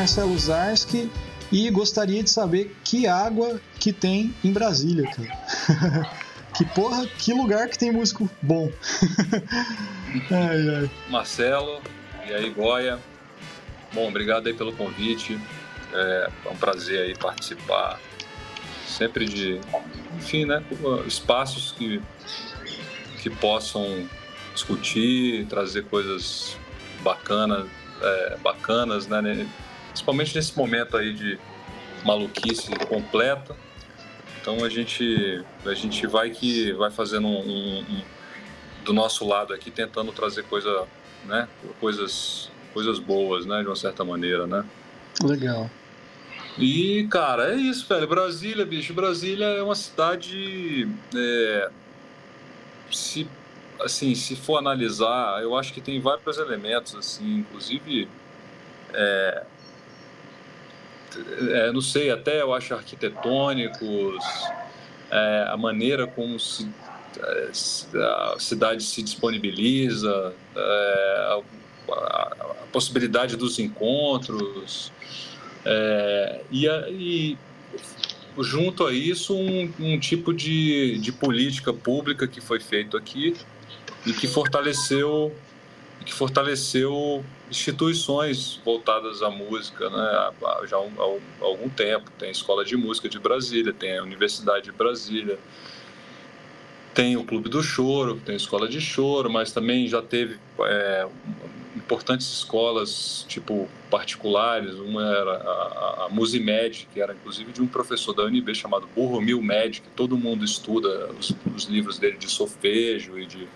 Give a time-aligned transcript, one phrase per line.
[0.00, 1.10] Marcelo Zarski
[1.52, 6.10] e gostaria de saber que água que tem em Brasília, cara.
[6.56, 8.72] que porra, que lugar que tem músico bom.
[10.30, 10.90] ai, ai.
[11.10, 11.82] Marcelo,
[12.26, 12.98] e aí, Goya.
[13.92, 15.38] Bom, obrigado aí pelo convite.
[15.92, 18.00] É, é um prazer aí participar.
[18.86, 19.60] Sempre de,
[20.16, 20.64] enfim, né?
[21.06, 22.00] Espaços que,
[23.20, 24.08] que possam
[24.54, 26.56] discutir, trazer coisas
[27.02, 27.68] bacanas,
[28.00, 29.46] é, bacanas, né?
[30.00, 31.38] Principalmente nesse momento aí de
[32.02, 33.54] maluquice completa.
[34.40, 38.02] Então a gente, a gente vai que vai fazendo um, um, um,
[38.82, 40.86] do nosso lado aqui, tentando trazer coisa,
[41.26, 41.46] né?
[41.78, 43.60] Coisas, coisas boas, né?
[43.60, 44.64] De uma certa maneira, né?
[45.22, 45.70] Legal.
[46.58, 48.08] E, cara, é isso, velho.
[48.08, 48.94] Brasília, bicho.
[48.94, 50.88] Brasília é uma cidade.
[51.14, 51.70] É,
[52.90, 53.28] se,
[53.82, 58.08] assim, se for analisar, eu acho que tem vários elementos, assim, inclusive.
[58.94, 59.44] É,
[61.52, 64.24] é, não sei, até eu acho arquitetônicos,
[65.10, 66.68] é, a maneira como se,
[67.18, 67.50] é,
[67.96, 71.40] a cidade se disponibiliza, é, a,
[71.92, 74.92] a, a, possibilidade dos encontros,
[75.64, 77.38] é, e, e,
[78.38, 83.36] junto a isso um, um tipo de, de política pública que foi feito aqui
[84.06, 85.34] e que fortaleceu
[86.04, 90.30] que fortaleceu instituições voltadas à música né,
[90.66, 92.10] já há, algum tempo.
[92.18, 95.38] Tem a Escola de Música de Brasília, tem a Universidade de Brasília,
[96.94, 101.08] tem o Clube do Choro, tem a Escola de Choro, mas também já teve é,
[101.76, 104.74] importantes escolas, tipo, particulares.
[104.74, 109.20] Uma era a, a, Musimed, que era inclusive de um professor da UNB chamado Burro
[109.20, 113.48] Mil Med, que todo mundo estuda os, os livros dele de solfejo e de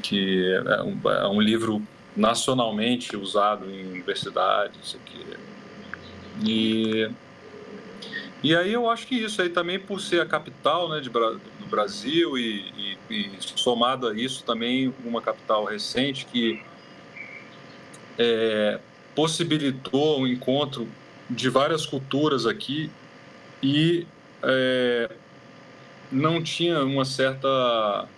[0.00, 1.82] que é um, é um, livro
[2.16, 5.24] nacionalmente usado em universidades aqui.
[6.44, 7.10] E
[8.42, 11.66] e aí eu acho que isso aí também por ser a capital né, de, do
[11.70, 16.60] Brasil e, e, e somado a isso também uma capital recente que
[18.18, 18.80] é,
[19.14, 20.88] possibilitou o um encontro
[21.30, 22.90] de várias culturas aqui
[23.62, 24.08] e
[24.42, 25.08] é,
[26.10, 28.08] não tinha uma certa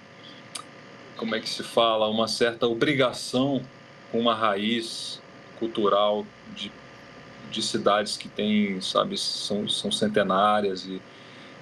[1.19, 3.63] como é que se fala, uma certa obrigação
[4.15, 5.21] com uma raiz
[5.59, 6.71] cultural de,
[7.51, 11.03] de cidades que têm, sabe, são, são centenárias e,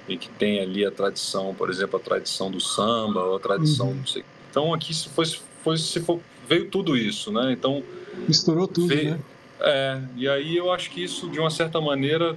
[0.07, 3.89] e que tem ali a tradição, por exemplo, a tradição do samba, ou a tradição,
[3.89, 3.95] uhum.
[3.95, 4.23] não sei.
[4.51, 5.25] Então aqui se foi,
[5.65, 7.53] foi, se for, veio tudo isso, né?
[7.53, 7.83] Então
[8.29, 9.21] misturou tudo, veio, né?
[9.59, 12.37] É, e aí eu acho que isso de uma certa maneira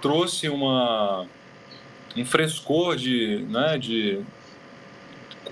[0.00, 1.24] trouxe uma
[2.16, 4.20] um frescor de, né, de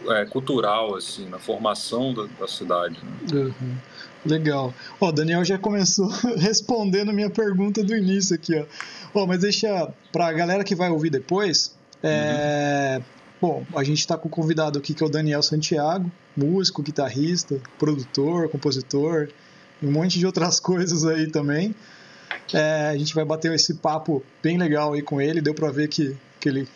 [0.08, 2.98] é, cultural, assim, na formação da, da cidade.
[3.02, 3.40] Né?
[3.40, 3.76] Uhum.
[4.24, 4.74] Legal.
[5.00, 8.64] Ó, o Daniel já começou respondendo minha pergunta do início aqui, ó.
[9.14, 11.74] Ó, mas deixa pra galera que vai ouvir depois.
[12.02, 12.96] É...
[12.98, 13.04] Uhum.
[13.40, 17.58] Bom, a gente está com o convidado aqui que é o Daniel Santiago, músico, guitarrista,
[17.78, 19.30] produtor, compositor,
[19.82, 21.74] um monte de outras coisas aí também.
[22.52, 25.40] É, a gente vai bater esse papo bem legal aí com ele.
[25.40, 26.68] Deu para ver que, que ele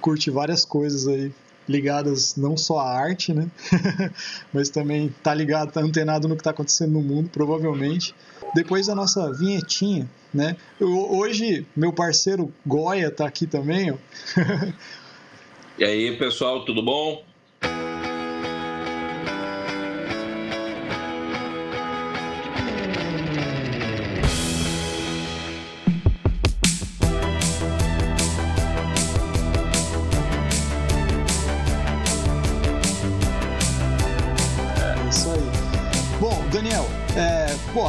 [0.00, 1.32] curte várias coisas aí
[1.70, 3.48] ligadas não só à arte, né?
[4.52, 8.14] mas também tá ligado, tá antenado no que está acontecendo no mundo, provavelmente.
[8.54, 10.56] Depois da nossa vinhetinha, né?
[10.78, 13.96] Eu, hoje, meu parceiro Goya tá aqui também, ó.
[15.78, 17.29] e aí, pessoal, tudo bom?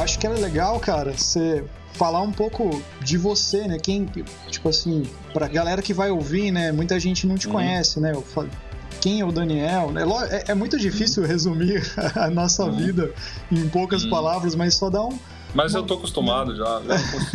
[0.01, 1.63] Acho que era legal, cara, você
[1.93, 3.77] falar um pouco de você, né?
[3.77, 4.05] Quem,
[4.49, 5.03] tipo assim,
[5.33, 6.71] pra galera que vai ouvir, né?
[6.71, 7.53] Muita gente não te uhum.
[7.53, 8.11] conhece, né?
[8.13, 8.23] Eu
[8.99, 9.91] quem é o Daniel?
[9.91, 10.03] Né?
[10.29, 11.29] É, é muito difícil uhum.
[11.29, 11.83] resumir
[12.15, 12.77] a nossa uhum.
[12.77, 13.11] vida
[13.51, 14.09] em poucas uhum.
[14.09, 15.17] palavras, mas só dá um.
[15.53, 16.81] Mas eu tô acostumado já,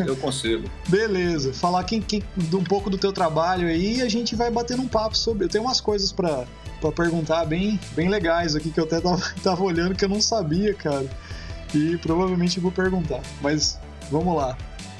[0.07, 0.71] eu consigo.
[0.89, 2.23] Beleza, falar quem, quem,
[2.55, 5.45] um pouco do teu trabalho aí e a gente vai batendo um papo sobre.
[5.45, 6.47] Eu tenho umas coisas para
[6.97, 10.73] perguntar bem, bem legais aqui que eu até tava, tava olhando que eu não sabia,
[10.73, 11.07] cara
[11.77, 13.21] e provavelmente vou perguntar.
[13.41, 13.79] Mas
[14.11, 14.57] vamos lá,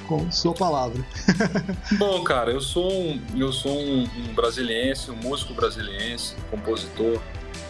[0.07, 1.03] com sua palavra.
[1.97, 7.19] Bom, cara, eu sou um, eu sou um, um brasiliense, um músico brasiliense, compositor,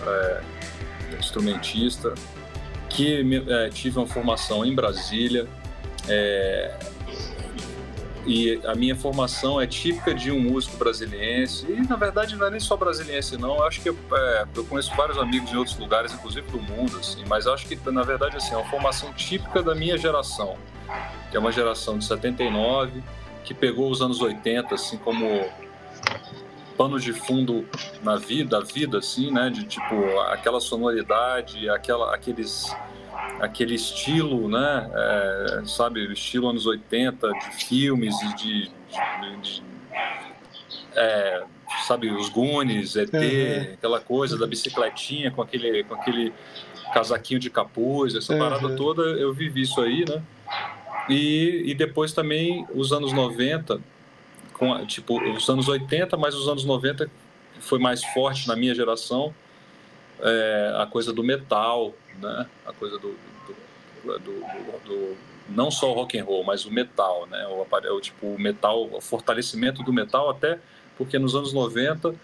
[0.06, 0.42] é,
[1.18, 2.14] instrumentista,
[2.90, 5.48] que é, tive uma formação em Brasília.
[6.08, 6.78] É,
[8.28, 12.52] e a minha formação é típica de um músico brasiliense, e na verdade não é
[12.52, 13.56] nem só brasiliense, não.
[13.56, 16.98] Eu acho que eu, é, eu conheço vários amigos em outros lugares, inclusive do mundo,
[17.00, 20.58] assim, mas acho que na verdade assim, é uma formação típica da minha geração.
[21.32, 23.02] que é uma geração de 79,
[23.46, 25.46] que pegou os anos 80 assim como
[26.78, 27.66] pano de fundo
[28.04, 32.76] na vida, a vida assim, né, de tipo aquela sonoridade, aquela aqueles
[33.40, 39.64] aquele estilo, né, é, sabe, estilo anos 80 de filmes e de, de, de
[40.96, 41.44] é,
[41.86, 43.74] sabe, os Goonies, ET, uhum.
[43.74, 46.34] aquela coisa da bicicletinha com aquele, com aquele
[46.94, 48.40] casaquinho de capuz, essa uhum.
[48.40, 50.22] parada toda, eu vivi isso aí, né?
[51.10, 53.80] E, e depois também os anos 90,
[54.54, 57.10] com, tipo, os anos 80, mas os anos 90
[57.60, 59.34] foi mais forte na minha geração,
[60.20, 62.48] é, a coisa do metal, né?
[62.66, 63.16] A coisa do,
[63.48, 64.40] do, do,
[64.86, 65.18] do
[65.50, 67.48] não só o rock and roll, mas o metal, né?
[67.48, 67.66] O,
[67.96, 70.60] o tipo o metal, o fortalecimento do metal até
[70.98, 72.16] porque nos anos 90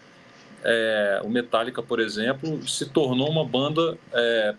[0.63, 4.55] é, o Metallica, por exemplo, se tornou uma banda é,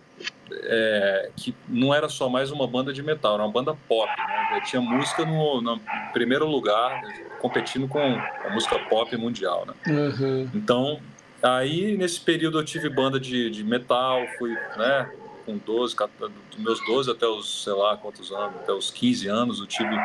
[0.53, 4.11] é, que não era só mais uma banda de metal, era uma banda pop.
[4.53, 4.61] Né?
[4.67, 5.81] Tinha música no, no,
[6.13, 7.01] primeiro lugar,
[7.41, 9.67] competindo com a música pop mundial.
[9.67, 9.75] Né?
[9.95, 10.51] Uhum.
[10.55, 11.01] Então,
[11.43, 15.11] aí nesse período eu tive banda de, de metal, fui né,
[15.45, 19.61] com 12, dos meus 12 até os, sei lá quantos anos, até os 15 anos,
[19.61, 19.97] eu tive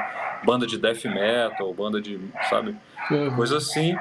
[0.45, 2.19] banda de death metal, banda de,
[2.50, 2.75] sabe,
[3.12, 3.36] uhum.
[3.36, 3.95] coisa assim.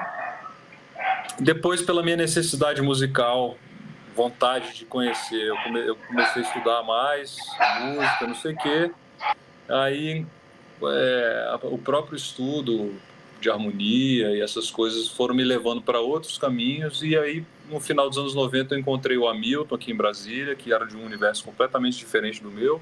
[1.39, 3.57] Depois, pela minha necessidade musical,
[4.15, 7.37] vontade de conhecer, eu, come, eu comecei a estudar mais
[7.81, 8.91] música, não sei o quê.
[9.69, 10.25] Aí,
[10.83, 12.93] é, o próprio estudo
[13.39, 17.01] de harmonia e essas coisas foram me levando para outros caminhos.
[17.01, 20.73] E aí, no final dos anos 90, eu encontrei o Hamilton aqui em Brasília, que
[20.73, 22.81] era de um universo completamente diferente do meu.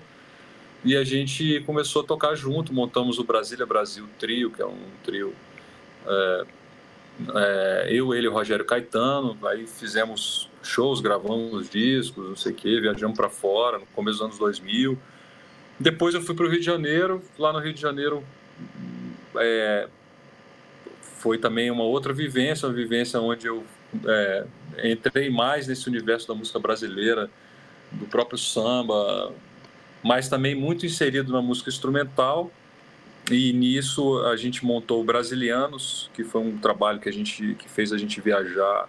[0.84, 4.78] E a gente começou a tocar junto, montamos o Brasília Brasil Trio, que é um
[5.04, 5.34] trio.
[6.06, 6.46] É,
[7.36, 12.56] é, eu, ele e o Rogério Caetano, aí fizemos shows, gravamos discos, não sei o
[12.56, 14.98] quê, viajamos para fora no começo dos anos 2000.
[15.80, 18.24] Depois eu fui para o Rio de Janeiro, lá no Rio de Janeiro
[19.36, 19.88] é,
[21.02, 23.64] foi também uma outra vivência, uma vivência onde eu
[24.06, 24.46] é,
[24.84, 27.30] entrei mais nesse universo da música brasileira,
[27.92, 29.34] do próprio samba,
[30.04, 32.52] mas também muito inserido na música instrumental.
[33.30, 37.68] E nisso a gente montou o Brasilianos, que foi um trabalho que a gente que
[37.68, 38.88] fez a gente viajar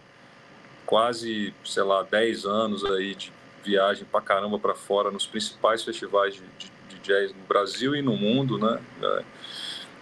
[0.86, 3.32] quase, sei lá, 10 anos aí de
[3.64, 8.00] viagem para caramba para fora nos principais festivais de, de, de, jazz no Brasil e
[8.00, 8.80] no mundo, né?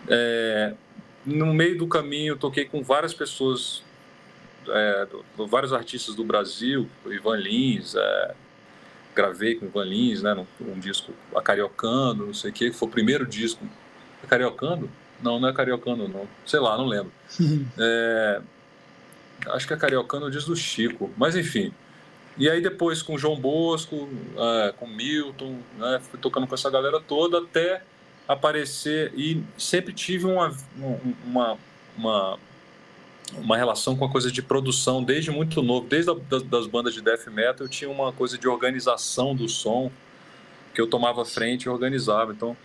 [0.08, 0.74] É,
[1.24, 3.82] no meio do caminho toquei com várias pessoas,
[4.68, 5.06] é,
[5.46, 8.34] vários artistas do Brasil, Ivan Lins, é,
[9.14, 12.88] gravei com o Ivan Lins, né, um, um disco Acariocando, não sei o que, foi
[12.88, 13.64] o primeiro disco.
[14.22, 14.90] É Cariocando?
[15.22, 16.28] Não, não é Cariocando, não.
[16.44, 17.12] Sei lá, não lembro.
[17.78, 18.40] é,
[19.48, 21.72] acho que é Cariocando o disco do Chico, mas enfim.
[22.38, 26.54] E aí depois com o João Bosco, é, com o Milton, né, fui tocando com
[26.54, 27.82] essa galera toda até
[28.28, 30.54] aparecer e sempre tive uma,
[31.24, 31.58] uma,
[31.96, 32.38] uma,
[33.34, 36.94] uma relação com a coisa de produção desde muito novo, desde a, das, das bandas
[36.94, 39.90] de death metal eu tinha uma coisa de organização do som
[40.72, 42.56] que eu tomava frente e organizava, então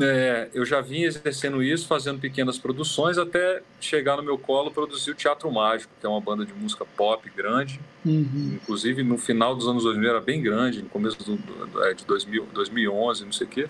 [0.00, 5.10] é, eu já vinha exercendo isso, fazendo pequenas produções, até chegar no meu colo produzir
[5.10, 7.80] o Teatro Mágico, que é uma banda de música pop grande.
[8.04, 8.58] Uhum.
[8.62, 12.04] Inclusive, no final dos anos 2000 era bem grande, no começo do, do, é, de
[12.04, 13.68] 2000, 2011, não sei o quê.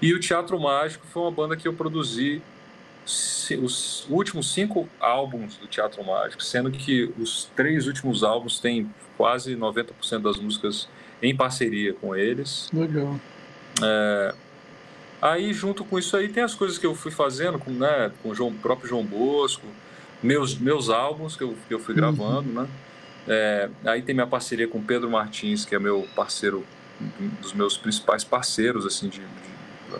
[0.00, 2.40] E o Teatro Mágico foi uma banda que eu produzi
[3.62, 9.56] os últimos cinco álbuns do Teatro Mágico, sendo que os três últimos álbuns têm quase
[9.56, 10.88] 90% das músicas
[11.22, 12.68] em parceria com eles.
[12.72, 13.18] Legal.
[13.82, 14.34] É,
[15.20, 18.30] aí, junto com isso aí, tem as coisas que eu fui fazendo com, né, com
[18.30, 19.66] o João, próprio João Bosco,
[20.22, 22.00] meus, meus álbuns que eu, que eu fui uhum.
[22.00, 22.68] gravando, né?
[23.28, 26.64] É, aí tem minha parceria com Pedro Martins, que é meu parceiro,
[27.20, 29.49] um dos meus principais parceiros, assim, de, de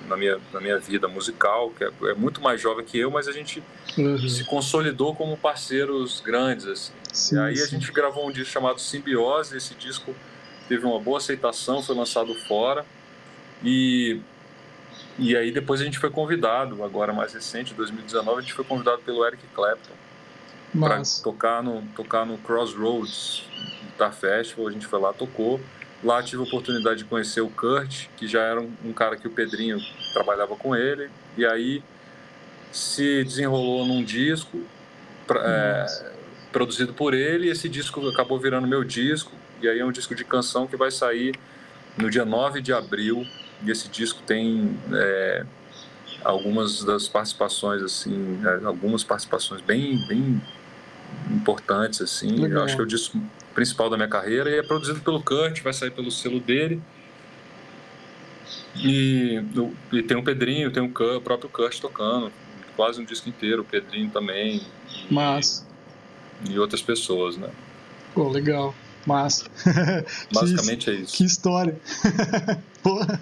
[0.08, 3.28] na minha, na minha vida musical, que é, é muito mais jovem que eu, mas
[3.28, 3.62] a gente
[3.96, 4.28] uhum.
[4.28, 6.66] se consolidou como parceiros grandes.
[6.66, 6.92] Assim.
[7.12, 7.62] Sim, e aí sim.
[7.62, 10.14] a gente gravou um disco chamado Simbiose, esse disco
[10.68, 12.84] teve uma boa aceitação, foi lançado fora.
[13.62, 14.20] E,
[15.18, 19.02] e aí depois a gente foi convidado, agora mais recente, 2019, a gente foi convidado
[19.02, 19.94] pelo Eric Clapton
[20.78, 23.44] para tocar no, tocar no Crossroads
[23.82, 24.68] Guitar Festival.
[24.68, 25.60] A gente foi lá, tocou.
[26.02, 29.26] Lá tive a oportunidade de conhecer o Kurt, que já era um, um cara que
[29.26, 29.78] o Pedrinho
[30.14, 31.82] trabalhava com ele, e aí
[32.72, 34.62] se desenrolou num disco
[35.26, 36.12] pra, é,
[36.50, 40.14] produzido por ele, e esse disco acabou virando meu disco, e aí é um disco
[40.14, 41.38] de canção que vai sair
[41.98, 43.26] no dia 9 de abril,
[43.62, 45.44] e esse disco tem é,
[46.24, 50.40] algumas das participações, assim, é, algumas participações bem, bem
[51.30, 53.20] importantes, assim, eu acho que é o disco
[53.54, 56.80] principal da minha carreira e é produzido pelo Kurt, vai sair pelo selo dele.
[58.76, 59.42] E,
[59.92, 62.32] e tem o Pedrinho, tem o, Kurt, o próprio Kurt tocando,
[62.76, 64.62] quase um disco inteiro, o Pedrinho também.
[65.10, 65.66] Mas.
[66.48, 67.50] E outras pessoas, né?
[68.14, 68.74] Pô, legal.
[69.06, 69.44] Mas.
[70.32, 71.16] Basicamente que, é isso.
[71.16, 71.78] Que história.
[72.82, 73.20] Porra.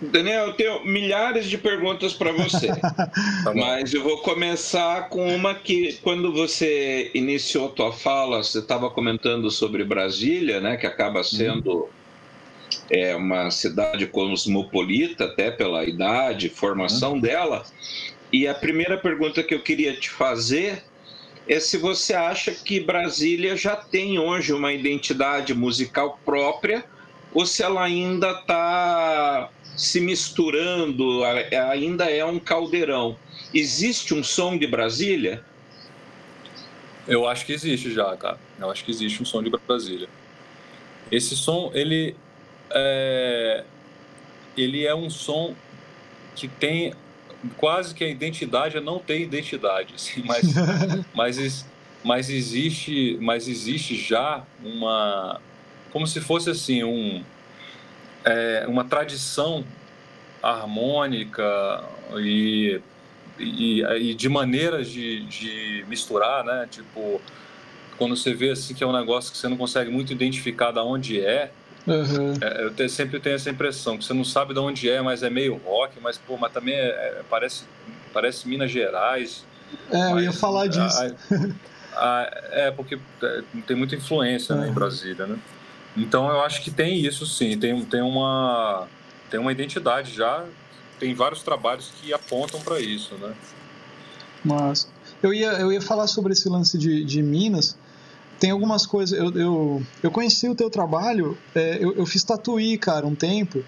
[0.00, 5.54] Daniel, eu tenho milhares de perguntas para você, tá mas eu vou começar com uma
[5.54, 11.22] que, quando você iniciou a tua fala, você estava comentando sobre Brasília, né, que acaba
[11.22, 11.88] sendo uhum.
[12.90, 17.20] é, uma cidade cosmopolita, até pela idade, formação uhum.
[17.20, 17.64] dela.
[18.32, 20.82] E a primeira pergunta que eu queria te fazer
[21.46, 26.84] é se você acha que Brasília já tem hoje uma identidade musical própria
[27.32, 31.22] ou se ela ainda está se misturando,
[31.70, 33.16] ainda é um caldeirão.
[33.54, 35.44] Existe um som de Brasília?
[37.06, 38.38] Eu acho que existe já, cara.
[38.58, 40.08] Eu acho que existe um som de Brasília.
[41.10, 42.14] Esse som, ele
[42.70, 43.64] é,
[44.56, 45.54] ele é um som
[46.36, 46.92] que tem
[47.56, 50.42] quase que a identidade é não ter identidade, assim, mas,
[51.14, 51.66] mas,
[52.04, 55.40] mas existe, mas existe já uma,
[55.92, 57.22] como se fosse assim um
[58.24, 59.64] é, uma tradição
[60.42, 61.84] harmônica
[62.18, 62.80] e,
[63.38, 66.68] e, e de maneiras de, de, misturar, né?
[66.70, 67.20] Tipo,
[67.96, 70.82] quando você vê assim que é um negócio que você não consegue muito identificar da
[70.82, 71.50] onde é,
[71.86, 72.34] Uhum.
[72.40, 75.22] É, eu te, sempre tenho essa impressão que você não sabe de onde é, mas
[75.22, 77.64] é meio rock, mas pô, mas também é, é, parece
[78.12, 79.44] parece Minas Gerais.
[79.90, 80.98] É, mas, eu ia falar disso.
[81.94, 85.38] A, a, é porque é, tem muita influência né, em Brasília, né?
[86.00, 88.88] Então eu acho que tem isso sim, tem, tem, uma,
[89.30, 90.44] tem uma identidade já,
[90.98, 93.34] tem vários trabalhos que apontam para isso, né?
[94.42, 94.88] Mas
[95.22, 97.76] eu ia, eu ia falar sobre esse lance de, de Minas.
[98.38, 99.18] Tem algumas coisas.
[99.18, 103.62] Eu, eu, eu conheci o teu trabalho, é, eu, eu fiz tatuí, cara, um tempo.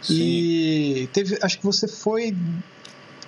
[0.00, 0.14] Sim.
[0.14, 1.38] E teve.
[1.42, 2.34] Acho que você foi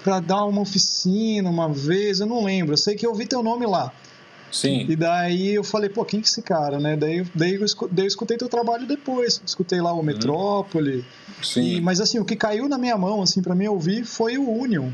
[0.02, 2.72] para dar uma oficina uma vez, eu não lembro.
[2.72, 3.92] Eu sei que eu vi teu nome lá.
[4.50, 4.86] Sim.
[4.88, 6.96] E daí eu falei, pô, quem que é esse cara, né?
[6.96, 9.40] Daí, daí, eu, daí eu escutei teu trabalho depois.
[9.44, 10.02] Escutei lá o uhum.
[10.02, 11.04] Metrópole.
[11.42, 11.76] Sim.
[11.76, 14.50] E, mas assim, o que caiu na minha mão, assim, para mim ouvir foi o
[14.50, 14.90] Union.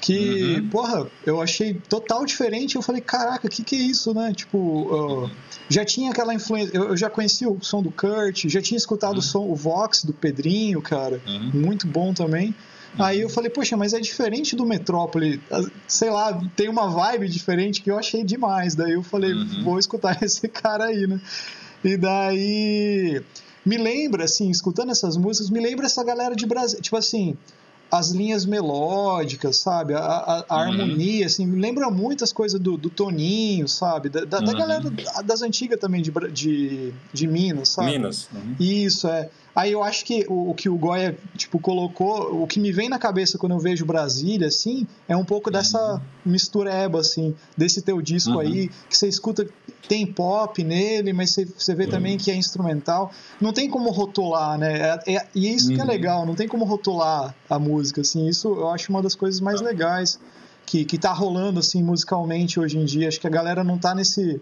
[0.00, 0.68] Que, uhum.
[0.68, 2.76] porra, eu achei total diferente.
[2.76, 4.32] Eu falei, caraca, o que, que é isso, né?
[4.34, 5.30] Tipo, uh,
[5.68, 6.76] já tinha aquela influência.
[6.76, 9.18] Eu, eu, já conhecia o som do Kurt, já tinha escutado uhum.
[9.18, 11.22] o som, o Vox do Pedrinho, cara.
[11.26, 11.50] Uhum.
[11.54, 12.54] Muito bom também.
[12.98, 15.40] Aí eu falei, poxa, mas é diferente do Metrópole.
[15.86, 18.74] Sei lá, tem uma vibe diferente que eu achei demais.
[18.74, 19.64] Daí eu falei, uhum.
[19.64, 21.20] vou escutar esse cara aí, né?
[21.82, 23.22] E daí.
[23.64, 26.82] Me lembra, assim, escutando essas músicas, me lembra essa galera de Brasil.
[26.82, 27.34] Tipo assim,
[27.90, 29.94] as linhas melódicas, sabe?
[29.94, 30.62] A, a, a uhum.
[30.62, 34.08] harmonia, assim, me lembra muitas coisas do, do Toninho, sabe?
[34.08, 34.44] Da, da, uhum.
[34.44, 34.92] da galera
[35.24, 37.92] das antigas também de, de, de Minas, sabe?
[37.92, 38.28] Minas.
[38.34, 38.56] Uhum.
[38.58, 39.30] Isso, é.
[39.54, 42.88] Aí eu acho que o, o, que o Goya, tipo, colocou, o que me vem
[42.88, 48.02] na cabeça quando eu vejo Brasília, assim, é um pouco dessa mistureba, assim, desse teu
[48.02, 48.40] disco uhum.
[48.40, 49.46] aí, que você escuta,
[49.88, 51.90] tem pop nele, mas você, você vê uhum.
[51.90, 53.12] também que é instrumental.
[53.40, 54.98] Não tem como rotular, né?
[55.06, 55.74] É, é, e isso uhum.
[55.76, 55.90] que é uhum.
[55.90, 59.60] legal, não tem como rotular a música, assim, isso eu acho uma das coisas mais
[59.60, 60.18] legais
[60.66, 63.06] que, que tá rolando, assim, musicalmente hoje em dia.
[63.06, 64.40] Acho que a galera não tá nesse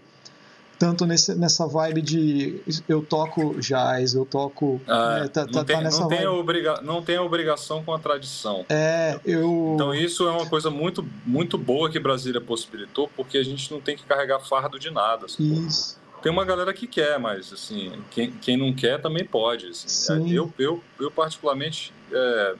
[0.83, 4.81] tanto nesse, nessa vibe de eu toco jazz, eu toco.
[4.85, 7.93] Ah, né, tá, não, tá, tem, tá não, tem obriga, não tem a obrigação com
[7.93, 8.65] a tradição.
[8.67, 9.71] É, eu.
[9.75, 13.79] Então isso é uma coisa muito, muito boa que Brasília possibilitou, porque a gente não
[13.79, 15.27] tem que carregar fardo de nada.
[15.27, 15.97] Assim, isso.
[16.21, 19.67] Tem uma galera que quer, mas assim, quem, quem não quer também pode.
[19.67, 20.33] Assim.
[20.33, 21.93] Eu, eu, eu, particularmente.
[22.11, 22.55] É,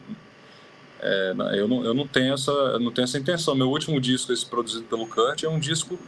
[1.02, 3.54] é, eu, não, eu não tenho essa não tenho essa intenção.
[3.54, 6.00] Meu último disco, esse produzido pelo Kurt, é um disco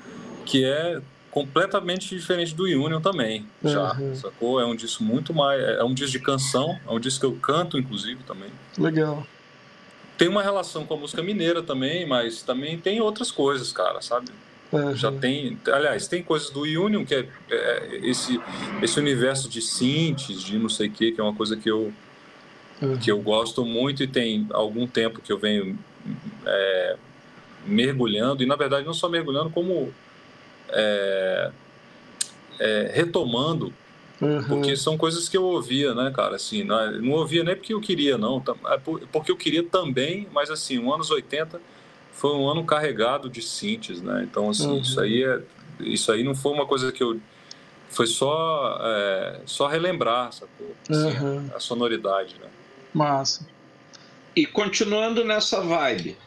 [0.46, 1.02] que é
[1.36, 4.16] completamente diferente do Union também, já, uhum.
[4.16, 4.58] sacou?
[4.58, 7.38] É um disco muito mais, é um disco de canção, é um disco que eu
[7.38, 8.50] canto inclusive também.
[8.78, 9.28] Legal.
[10.18, 14.30] Tem uma relação com a música mineira também, mas também tem outras coisas, cara, sabe?
[14.72, 14.96] Uhum.
[14.96, 18.40] Já tem, aliás, tem coisas do Union que é, é esse
[18.82, 21.92] esse universo de synths, de não sei o que, que é uma coisa que eu
[22.82, 22.98] uhum.
[22.98, 25.78] que eu gosto muito e tem algum tempo que eu venho
[26.46, 26.96] é,
[27.66, 29.94] mergulhando e na verdade não só mergulhando como
[30.76, 31.52] é,
[32.60, 33.74] é, retomando,
[34.22, 34.44] uhum.
[34.44, 36.36] porque são coisas que eu ouvia, né, cara?
[36.36, 38.78] Assim, não, não ouvia nem porque eu queria, não, é
[39.12, 41.60] porque eu queria também, mas assim, os anos 80
[42.12, 44.28] foi um ano carregado de synths, né?
[44.30, 44.82] Então, assim, uhum.
[44.82, 45.42] isso aí é,
[45.80, 47.20] isso aí não foi uma coisa que eu
[47.90, 50.76] foi só é, só relembrar, sacou?
[50.90, 51.50] Assim, uhum.
[51.54, 52.48] a, a sonoridade, né?
[52.94, 53.48] Massa.
[54.36, 56.18] E continuando nessa vibe,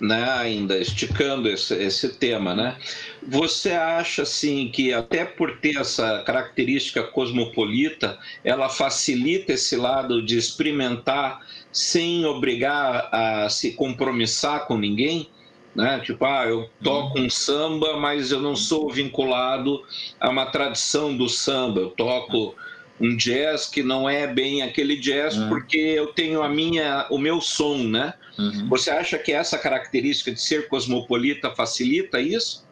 [0.00, 2.76] né, ainda esticando esse, esse tema, né?
[3.22, 10.38] Você acha assim que até por ter essa característica cosmopolita, ela facilita esse lado de
[10.38, 11.40] experimentar
[11.72, 15.28] sem obrigar a se compromissar com ninguém?
[15.74, 16.00] Né?
[16.00, 19.82] Tipo, ah, eu toco um samba, mas eu não sou vinculado
[20.18, 21.80] a uma tradição do samba.
[21.80, 22.54] Eu toco
[23.00, 25.48] um jazz que não é bem aquele jazz uhum.
[25.48, 28.14] porque eu tenho a minha, o meu som, né?
[28.38, 28.68] Uhum.
[28.68, 32.66] Você acha que essa característica de ser cosmopolita facilita isso?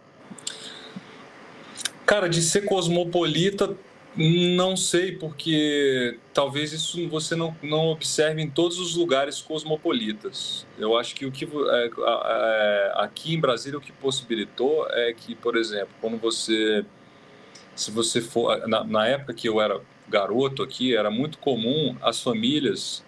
[2.05, 3.77] Cara, de ser cosmopolita,
[4.17, 10.67] não sei, porque talvez isso você não, não observe em todos os lugares cosmopolitas.
[10.79, 15.35] Eu acho que o que é, é, aqui em Brasília o que possibilitou é que,
[15.35, 16.85] por exemplo, quando você
[17.75, 22.23] se você for na, na época que eu era garoto aqui, era muito comum as
[22.23, 23.05] famílias,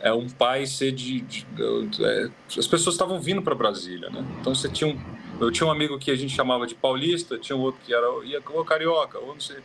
[0.00, 1.20] é um pai ser de.
[1.20, 1.46] de,
[1.88, 4.24] de é, as pessoas estavam vindo para Brasília, né?
[4.40, 5.00] Então você tinha um.
[5.40, 8.06] Eu tinha um amigo que a gente chamava de paulista, tinha um outro que era
[8.24, 9.56] ia, ou carioca, ou não sei.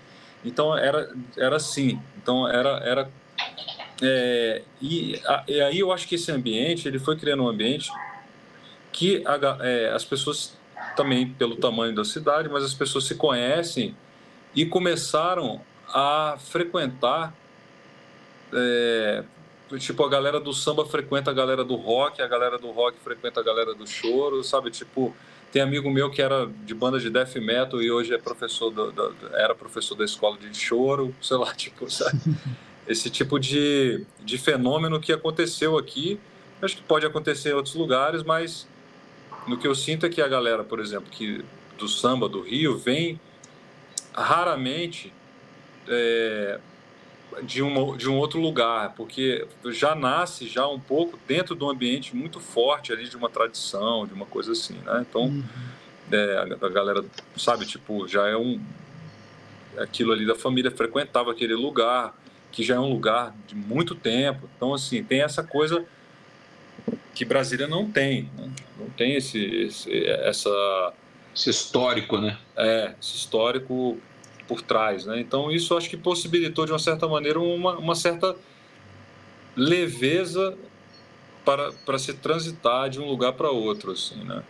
[0.43, 1.99] Então era, era assim.
[2.17, 2.69] Então era.
[2.79, 3.09] era
[4.01, 7.91] é, e, a, e aí eu acho que esse ambiente, ele foi criando um ambiente
[8.93, 10.57] que a, é, as pessoas
[10.95, 13.95] também pelo tamanho da cidade, mas as pessoas se conhecem
[14.55, 15.61] e começaram
[15.93, 17.33] a frequentar.
[18.51, 19.23] É,
[19.77, 23.39] tipo, a galera do samba frequenta a galera do rock, a galera do rock frequenta
[23.39, 24.71] a galera do choro, sabe?
[24.71, 25.15] Tipo,
[25.51, 28.91] tem amigo meu que era de banda de death metal e hoje é professor do,
[28.91, 32.19] do, era professor da escola de choro, sei lá, tipo, sabe?
[32.87, 36.19] Esse tipo de, de fenômeno que aconteceu aqui,
[36.61, 38.67] acho que pode acontecer em outros lugares, mas
[39.47, 41.43] no que eu sinto é que a galera, por exemplo, que
[41.77, 43.19] do samba do Rio vem
[44.13, 45.13] raramente
[45.89, 46.59] é,
[47.43, 51.69] de, uma, de um outro lugar, porque já nasce já um pouco dentro de um
[51.69, 55.05] ambiente muito forte ali de uma tradição, de uma coisa assim, né?
[55.07, 55.43] Então, uhum.
[56.11, 57.03] é, a, a, galera,
[57.35, 58.61] sabe, tipo, já é um...
[59.77, 62.13] Aquilo ali da família frequentava aquele lugar,
[62.51, 64.49] que já é um lugar de muito tempo.
[64.55, 65.85] Então, assim, tem essa coisa
[67.13, 68.49] que Brasília não tem, né?
[68.77, 70.93] Não tem esse, esse, essa...
[71.35, 72.37] Esse histórico, né?
[72.57, 73.97] É, esse histórico
[74.49, 75.05] por trás.
[75.05, 75.21] Né?
[75.21, 78.35] Então, isso acho que possibilitou, de uma certa maneira, uma, uma certa
[79.55, 80.57] leveza
[81.45, 83.91] para, para se transitar de um lugar para outro.
[83.91, 84.43] Assim, né?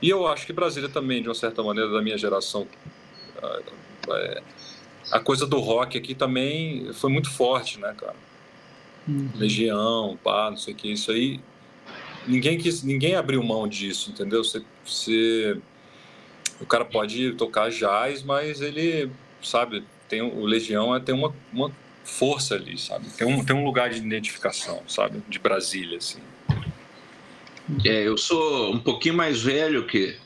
[0.00, 2.66] E eu acho que Brasília também, de uma certa maneira, da minha geração,
[4.08, 4.42] é,
[5.12, 8.16] a coisa do rock aqui também foi muito forte, né, cara?
[9.06, 9.30] Uhum.
[9.36, 11.40] Legião, pá, não sei o que, isso aí.
[12.26, 14.42] Ninguém, quis, ninguém abriu mão disso, entendeu?
[14.42, 15.60] Você, você,
[16.60, 19.10] o cara pode tocar jazz, mas ele
[19.46, 19.84] sabe?
[20.08, 21.70] Tem, o Legião é, tem uma, uma
[22.04, 23.06] força ali, sabe?
[23.16, 25.22] Tem um, tem um lugar de identificação, sabe?
[25.28, 26.20] De Brasília, assim.
[27.84, 30.16] É, eu sou um pouquinho mais velho que,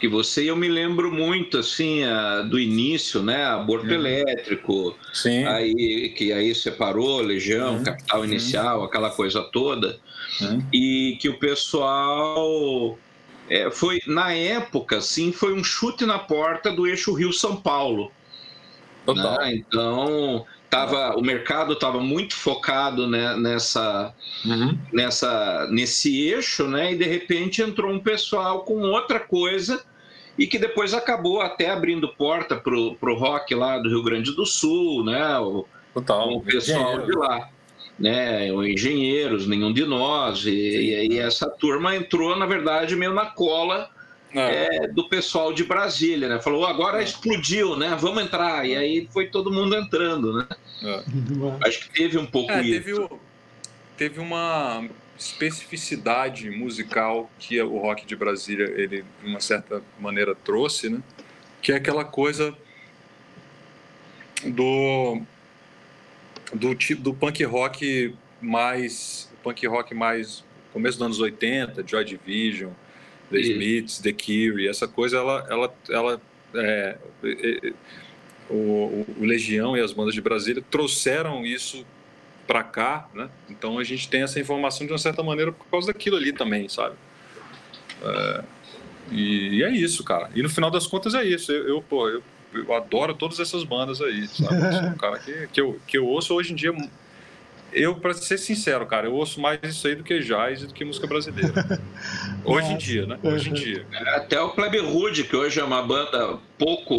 [0.00, 3.44] que você e eu me lembro muito, assim, a, do início, né?
[3.44, 3.92] Aborto uhum.
[3.92, 5.44] elétrico, Sim.
[5.44, 7.84] Aí, que aí separou Legião, uhum.
[7.84, 8.84] Capital Inicial, uhum.
[8.84, 9.98] aquela coisa toda.
[10.40, 10.62] Uhum.
[10.72, 12.98] E que o pessoal...
[13.48, 18.12] É, foi na época, sim, foi um chute na porta do eixo Rio São Paulo.
[19.04, 19.38] Total.
[19.38, 19.54] Né?
[19.54, 24.78] Então, tava, o mercado estava muito focado né, nessa, uhum.
[24.92, 26.92] nessa, nesse eixo, né?
[26.92, 29.82] E de repente entrou um pessoal com outra coisa
[30.38, 34.46] e que depois acabou até abrindo porta para o rock lá do Rio Grande do
[34.46, 35.38] Sul, né?
[35.38, 36.30] O, Total.
[36.30, 37.48] o pessoal de lá.
[37.98, 43.12] Né, o engenheiros, nenhum de nós, e, e, e essa turma entrou, na verdade, meio
[43.12, 43.90] na cola
[44.34, 44.84] é.
[44.84, 46.40] É, do pessoal de Brasília, né?
[46.40, 47.04] Falou, agora é.
[47.04, 47.96] explodiu, né?
[47.98, 48.66] Vamos entrar.
[48.66, 50.46] E aí foi todo mundo entrando, né?
[50.82, 51.66] É.
[51.66, 52.82] Acho que teve um pouco é, isso.
[52.82, 53.08] Teve,
[53.96, 54.88] teve uma
[55.18, 61.02] especificidade musical que o rock de Brasília, ele, de uma certa maneira, trouxe, né?
[61.60, 62.56] Que é aquela coisa
[64.46, 65.20] do
[66.54, 72.70] do tipo do punk rock mais punk rock mais começo dos anos 80, Joy Division,
[73.30, 76.20] The Smiths, The Cure, essa coisa, ela, ela, ela
[76.54, 77.72] é, é, é
[78.48, 81.86] o, o, Legião e as bandas de Brasília trouxeram isso
[82.46, 83.30] para cá, né?
[83.48, 86.68] Então a gente tem essa informação de uma certa maneira por causa daquilo ali também,
[86.68, 86.96] sabe?
[88.02, 88.44] É,
[89.12, 90.28] e, e, é isso, cara.
[90.34, 91.52] E no final das contas é isso.
[91.52, 94.56] Eu, eu pô, eu, eu adoro todas essas bandas aí, sabe?
[94.56, 96.72] Eu sou um cara que, que, eu, que eu ouço hoje em dia
[97.72, 100.74] eu, para ser sincero, cara, eu ouço mais isso aí do que jazz e do
[100.74, 101.52] que música brasileira.
[102.44, 103.18] hoje em dia, né?
[103.22, 103.86] Hoje em dia.
[104.14, 106.94] Até o Plebe Rude, que hoje é uma banda pouco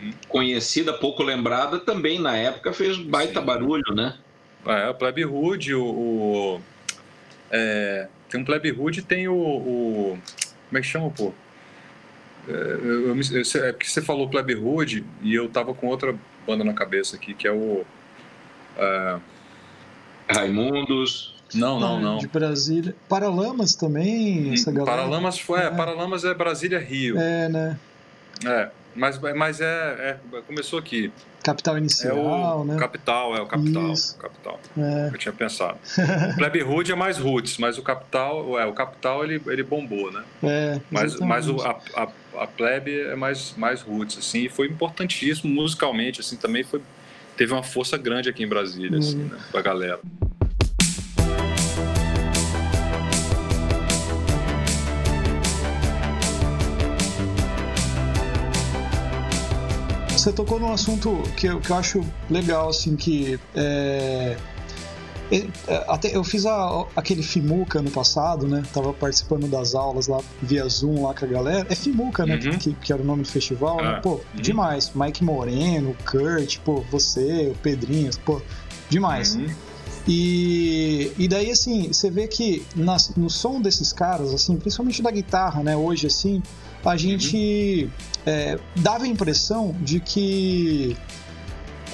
[0.00, 0.12] uhum.
[0.28, 3.46] conhecida, pouco lembrada, também na época fez baita Sim.
[3.46, 4.16] barulho, né?
[4.66, 5.84] É, o Plebe Rude, o.
[5.84, 6.60] o
[7.50, 10.18] é, tem um Plebe Rude tem o, o,
[10.68, 11.32] Como é que chama, pô?
[12.48, 16.14] É, eu, eu, é porque você falou Plebe Hood e eu tava com outra
[16.46, 17.84] banda na cabeça aqui, que é o.
[18.76, 19.18] É...
[20.28, 21.34] Raimundos.
[21.54, 22.18] Não, não, não.
[22.18, 22.94] De Brasília.
[23.08, 24.96] Paralamas também, essa galera.
[24.96, 27.18] Paralamas foi, é, Paralamas é Brasília Rio.
[27.18, 27.78] É, né?
[28.44, 31.12] É, mas, mas é, é começou aqui.
[31.42, 32.76] Capital Inicial, é o né?
[32.76, 33.92] Capital, é o Capital.
[33.92, 34.18] Isso.
[34.18, 34.58] Capital.
[34.76, 35.10] É.
[35.12, 35.78] Eu tinha pensado.
[36.32, 40.10] o Plebe Hood é mais roots, mas o Capital, é, o Capital ele, ele bombou,
[40.10, 40.24] né?
[40.42, 42.08] É, mas, mas o, a, a,
[42.42, 46.82] a Plebe é mais, mais roots, assim, e foi importantíssimo musicalmente, assim, também foi,
[47.36, 49.28] teve uma força grande aqui em Brasília, assim, uhum.
[49.28, 50.00] né, pra galera.
[60.26, 64.36] você tocou num assunto que eu, que eu acho legal, assim, que é, é
[65.88, 68.62] até eu fiz a, aquele Fimuca no passado, né?
[68.72, 71.66] Tava participando das aulas lá via Zoom lá com a galera.
[71.68, 72.36] É Fimuca, né?
[72.36, 72.58] Uhum.
[72.58, 73.82] Que, que, era o nome do festival, né?
[73.82, 74.00] ah, né?
[74.00, 74.20] Pô, uhum.
[74.34, 74.92] demais.
[74.94, 78.40] Mike Moreno, Kurt, pô, você, o Pedrinho, pô,
[78.88, 79.34] demais.
[79.34, 79.48] Uhum.
[80.08, 85.10] E, e daí, assim, você vê que nas, no som desses caras, assim, principalmente da
[85.10, 85.76] guitarra, né?
[85.76, 86.40] Hoje, assim,
[86.84, 87.90] a gente uhum.
[88.24, 90.96] é, dava a impressão de que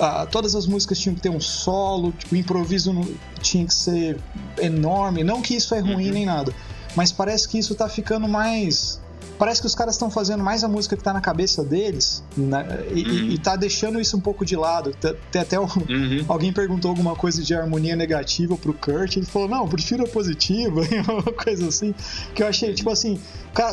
[0.01, 2.93] ah, todas as músicas tinham que ter um solo, tipo, o improviso
[3.41, 4.19] tinha que ser
[4.59, 5.23] enorme.
[5.23, 6.13] Não que isso é ruim uhum.
[6.13, 6.53] nem nada,
[6.97, 9.01] mas parece que isso tá ficando mais
[9.43, 12.65] parece que os caras estão fazendo mais a música que tá na cabeça deles né?
[12.95, 13.31] e, uhum.
[13.31, 14.95] e tá deixando isso um pouco de lado.
[15.33, 16.25] Tem até um, uhum.
[16.29, 20.83] alguém perguntou alguma coisa de harmonia negativa pro Kurt, ele falou, não, prefiro a positiva,
[21.11, 21.93] uma coisa assim,
[22.35, 23.19] que eu achei, tipo assim,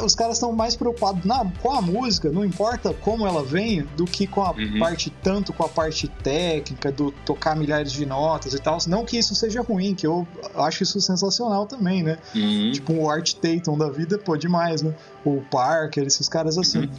[0.03, 4.05] os caras estão mais preocupados na, com a música, não importa como ela venha, do
[4.05, 4.79] que com a uhum.
[4.79, 8.77] parte, tanto com a parte técnica, do tocar milhares de notas e tal.
[8.87, 12.17] Não que isso seja ruim, que eu acho isso sensacional também, né?
[12.35, 12.71] Uhum.
[12.73, 14.93] Tipo, o Art Tatum da vida, pô, demais, né?
[15.23, 16.79] O Parker, esses caras assim.
[16.79, 16.89] Uhum.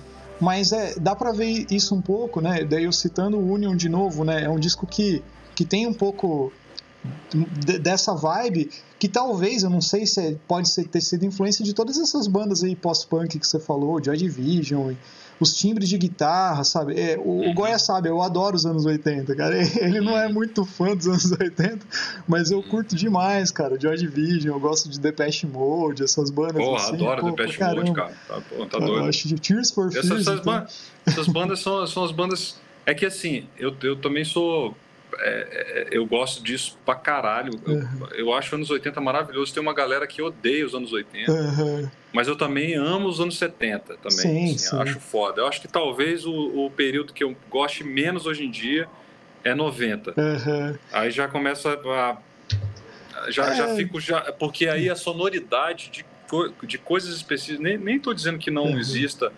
[0.40, 2.64] Mas é, dá pra ver isso um pouco, né?
[2.64, 4.44] Daí eu citando o Union de novo, né?
[4.44, 5.22] É um disco que,
[5.54, 6.50] que tem um pouco
[7.80, 11.72] dessa vibe que talvez, eu não sei se é, pode ser, ter sido influência de
[11.72, 14.92] todas essas bandas aí pós-punk que você falou, Joy Division,
[15.40, 17.00] os timbres de guitarra, sabe?
[17.00, 17.54] É, o, o uhum.
[17.54, 19.56] Goya sabe, eu adoro os anos 80, cara.
[19.80, 21.78] Ele não é muito fã dos anos 80,
[22.28, 23.80] mas eu curto demais, cara.
[23.80, 26.94] Joy Division, eu gosto de Depeche Mode, essas bandas Porra, assim.
[26.96, 28.12] adoro pô, Depeche Mode, cara.
[28.28, 28.96] Tá, pô, tá doido.
[28.96, 30.04] Eu acho de Tears for Fears.
[30.04, 30.66] Essas, essas, então.
[31.06, 32.60] essas bandas são, são as bandas...
[32.84, 34.74] É que assim, eu, eu também sou
[35.18, 37.52] é, é, eu gosto disso pra caralho.
[37.66, 38.06] Eu, uhum.
[38.12, 39.52] eu acho anos 80 maravilhoso.
[39.52, 41.88] Tem uma galera que odeia os anos 80, uhum.
[42.12, 44.10] mas eu também amo os anos 70 também.
[44.10, 44.76] Sim, assim, sim.
[44.78, 45.42] Acho foda.
[45.42, 46.32] Eu acho que talvez o,
[46.66, 48.88] o, período que eu goste menos hoje em dia
[49.44, 50.14] é 90.
[50.16, 50.78] Uhum.
[50.92, 52.16] Aí já começa a.
[53.30, 53.56] Já, é.
[53.56, 54.00] já fico.
[54.00, 56.04] Já, porque aí a sonoridade de,
[56.66, 57.60] de coisas específicas.
[57.60, 59.32] Nem, nem tô dizendo que não exista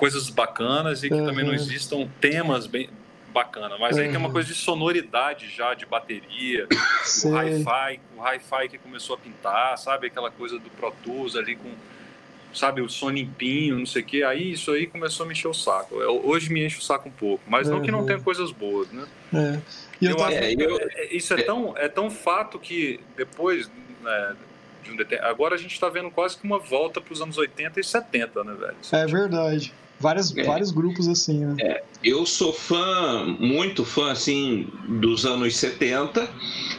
[0.00, 2.88] coisas bacanas e que também não existam temas bem,
[3.30, 3.76] bacana.
[3.78, 6.66] Mas aí tem uma coisa de sonoridade já, de bateria,
[7.24, 10.08] o hi-fi, o hi-fi que começou a pintar, sabe?
[10.08, 11.70] Aquela coisa do Pro Tools ali com,
[12.52, 14.22] sabe, o som limpinho, não sei o quê.
[14.22, 15.96] Aí isso aí começou a me encher o saco.
[15.96, 17.76] Eu, hoje me enche o saco um pouco, mas uhum.
[17.76, 19.06] não que não tenha coisas boas, né?
[19.32, 19.60] É.
[20.02, 20.78] Eu, eu acho é, eu...
[20.80, 23.70] É, isso é tão, é tão fato que depois,
[24.02, 24.36] né,
[24.82, 25.26] de um determin...
[25.26, 28.44] agora a gente está vendo quase que uma volta para os anos 80 e 70,
[28.44, 28.76] né, velho?
[28.92, 29.74] é verdade.
[30.00, 30.42] Várias, é.
[30.42, 31.56] Vários grupos assim, né?
[31.60, 31.82] É.
[32.02, 36.26] Eu sou fã, muito fã, assim, dos anos 70,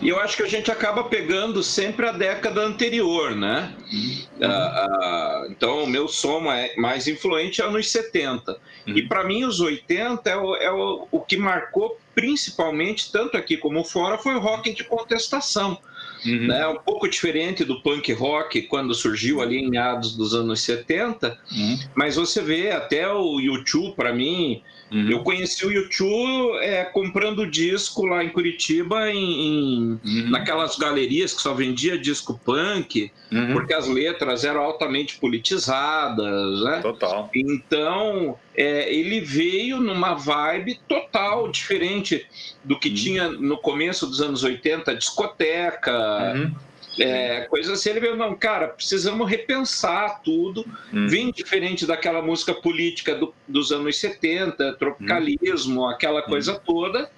[0.01, 3.75] e eu acho que a gente acaba pegando sempre a década anterior, né?
[3.93, 4.27] Uhum.
[4.41, 8.53] Ah, ah, então, o meu som é mais influente é anos 70.
[8.87, 8.97] Uhum.
[8.97, 13.55] E para mim, os 80 é, o, é o, o que marcou principalmente, tanto aqui
[13.55, 15.77] como fora, foi o rock de contestação.
[16.25, 16.47] Uhum.
[16.47, 16.67] Né?
[16.67, 21.79] Um pouco diferente do punk rock quando surgiu ali em meados dos anos 70, uhum.
[21.95, 25.09] mas você vê até o YouTube, para mim, Uhum.
[25.09, 30.29] Eu conheci o YouTube é, comprando disco lá em Curitiba, em, em uhum.
[30.29, 33.53] naquelas galerias que só vendia disco punk, uhum.
[33.53, 36.61] porque as letras eram altamente politizadas.
[36.61, 36.79] Né?
[36.81, 37.29] Total.
[37.33, 42.25] Então, é, ele veio numa vibe total diferente
[42.63, 42.95] do que uhum.
[42.95, 46.55] tinha no começo dos anos 80, discoteca uhum
[46.99, 47.91] é, coisas assim.
[47.91, 50.65] Ele veio, não, cara, precisamos repensar tudo.
[50.93, 51.07] Hum.
[51.07, 55.89] Vem diferente daquela música política do, dos anos 70, tropicalismo, hum.
[55.89, 56.59] aquela coisa hum.
[56.65, 57.09] toda.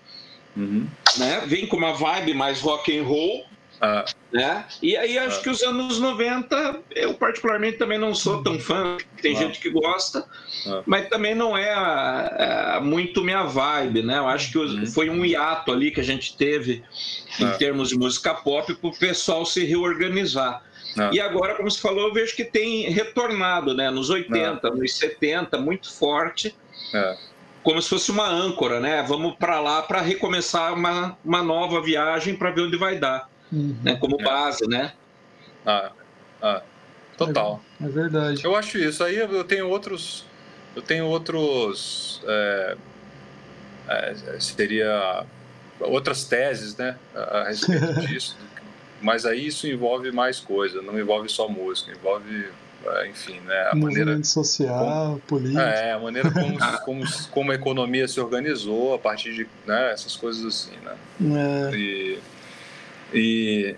[0.55, 0.87] Uhum.
[1.17, 1.41] Né?
[1.47, 3.45] Vem com uma vibe mais rock and roll.
[3.83, 4.05] Ah.
[4.31, 4.65] Né?
[4.81, 5.43] E aí acho ah.
[5.43, 9.39] que os anos 90, eu particularmente também não sou tão fã, tem ah.
[9.39, 10.25] gente que gosta,
[10.65, 10.81] ah.
[10.85, 14.19] mas também não é a, a, muito minha vibe, né?
[14.19, 14.85] Eu acho que uhum.
[14.87, 16.81] foi um hiato ali que a gente teve
[17.37, 17.57] em ah.
[17.57, 20.63] termos de música pop para o pessoal se reorganizar.
[20.97, 21.09] Ah.
[21.11, 23.89] E agora, como você falou, eu vejo que tem retornado, né?
[23.89, 24.71] Nos 80, ah.
[24.71, 26.55] nos 70, muito forte.
[26.93, 27.17] É.
[27.61, 29.03] Como se fosse uma âncora, né?
[29.03, 33.32] Vamos para lá para recomeçar uma, uma nova viagem para ver onde vai dar.
[33.53, 33.75] Uhum.
[33.83, 33.95] Né?
[33.95, 34.23] Como é.
[34.23, 34.93] base, né?
[35.65, 35.91] Ah,
[36.41, 36.61] ah.
[37.17, 37.61] Total.
[37.79, 38.43] É, é, verdade.
[38.43, 39.03] Eu acho isso.
[39.03, 40.25] Aí eu tenho outros.
[40.75, 42.21] Eu tenho outros.
[42.25, 42.77] É,
[43.87, 45.25] é, seria
[45.79, 48.37] outras teses, né, a respeito disso.
[49.01, 52.47] Mas aí isso envolve mais coisa, não envolve só música, envolve,
[52.85, 55.61] é, enfim, né, a maneira social, como, política.
[55.61, 60.15] É, a maneira como, como, como a economia se organizou a partir de né, essas
[60.15, 60.95] coisas assim, né.
[61.71, 61.75] É.
[61.75, 62.19] E,
[63.13, 63.75] e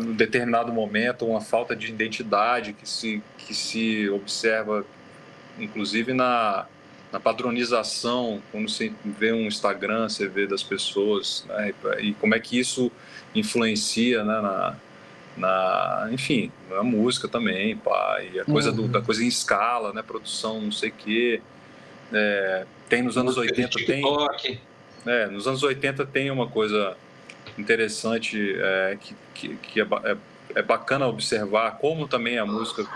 [0.00, 4.84] em determinado momento uma falta de identidade que se que se observa
[5.58, 6.66] inclusive na
[7.12, 12.40] na padronização, quando você vê um Instagram, você vê das pessoas, né, e como é
[12.40, 12.92] que isso
[13.34, 14.76] influencia né, na,
[15.36, 18.76] na, enfim, na música também, pá, e a coisa uhum.
[18.76, 21.42] do, da coisa em escala, né, produção, não sei o quê.
[22.12, 24.02] É, tem nos anos 80 tem,
[25.06, 26.96] é, nos anos 80 tem uma coisa
[27.58, 30.16] interessante é, que, que, que é, é,
[30.56, 32.86] é bacana observar como também a música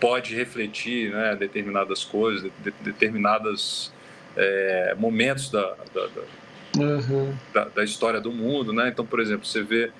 [0.00, 3.92] pode refletir né, determinadas coisas, de, determinados
[4.36, 7.34] é, momentos da, da, da, uhum.
[7.52, 8.72] da, da, história do mundo.
[8.72, 8.88] Né?
[8.88, 9.90] Então, por exemplo, você vê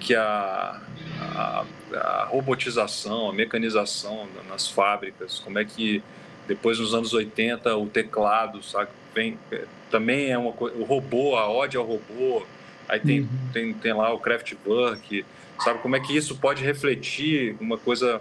[0.00, 0.80] que a,
[1.20, 6.02] a, a, robotização, a mecanização nas fábricas, como é que
[6.46, 11.36] depois nos anos 80 o teclado sabe, vem, é, também é uma coisa, o robô,
[11.36, 12.44] a ode ao robô,
[12.88, 13.28] aí tem, uhum.
[13.52, 15.24] tem, tem lá o Kraftwerk,
[15.62, 18.20] sabe como é que isso pode refletir uma coisa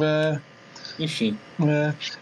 [0.00, 0.38] é
[0.98, 1.38] enfim.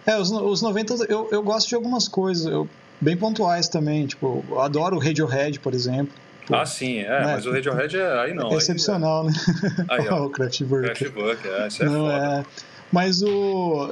[0.06, 2.68] É, é os, os 90 eu, eu gosto de algumas coisas, eu,
[3.00, 4.06] bem pontuais também.
[4.06, 6.12] Tipo, eu adoro o Radiohead, por exemplo.
[6.52, 7.32] Ah, sim, é, né?
[7.34, 8.50] mas o Radiohead é aí não.
[8.52, 9.86] É excepcional, aí, né?
[9.88, 11.04] Aí, ó, o Kraftwerk.
[11.04, 12.46] Kraftwerk, é, isso é não, foda.
[12.46, 12.69] É...
[12.92, 13.88] Mas o.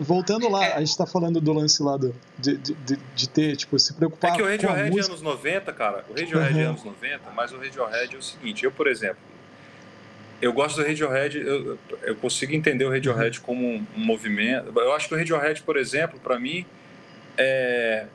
[0.00, 3.78] Voltando lá, a gente está falando do lance lá do, de, de, de, ter, tipo,
[3.78, 4.32] se preocupar.
[4.32, 6.04] É que o Radiohead é anos 90, cara.
[6.08, 6.60] O Radiohead é uhum.
[6.60, 9.16] é anos 90, mas o Radiohead é o seguinte, eu, por exemplo,
[10.42, 13.44] eu gosto do Radiohead, eu, eu consigo entender o Radiohead uhum.
[13.44, 14.70] como um, um, movimento.
[14.78, 16.66] Eu acho que o Radiohead, por exemplo, para mim,
[17.38, 18.06] é.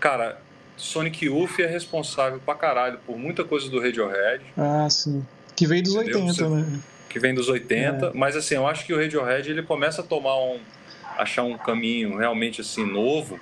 [0.00, 0.40] Cara,
[0.78, 4.44] Sonic Youth é responsável pra caralho por muita coisa do Radiohead.
[4.56, 5.26] Ah, sim.
[5.54, 6.20] Que vem dos entendeu?
[6.20, 6.80] 80, Você, né?
[7.08, 8.10] Que vem dos 80, é.
[8.14, 10.58] mas assim, eu acho que o Radiohead ele começa a tomar um.
[11.16, 13.40] achar um caminho realmente assim novo.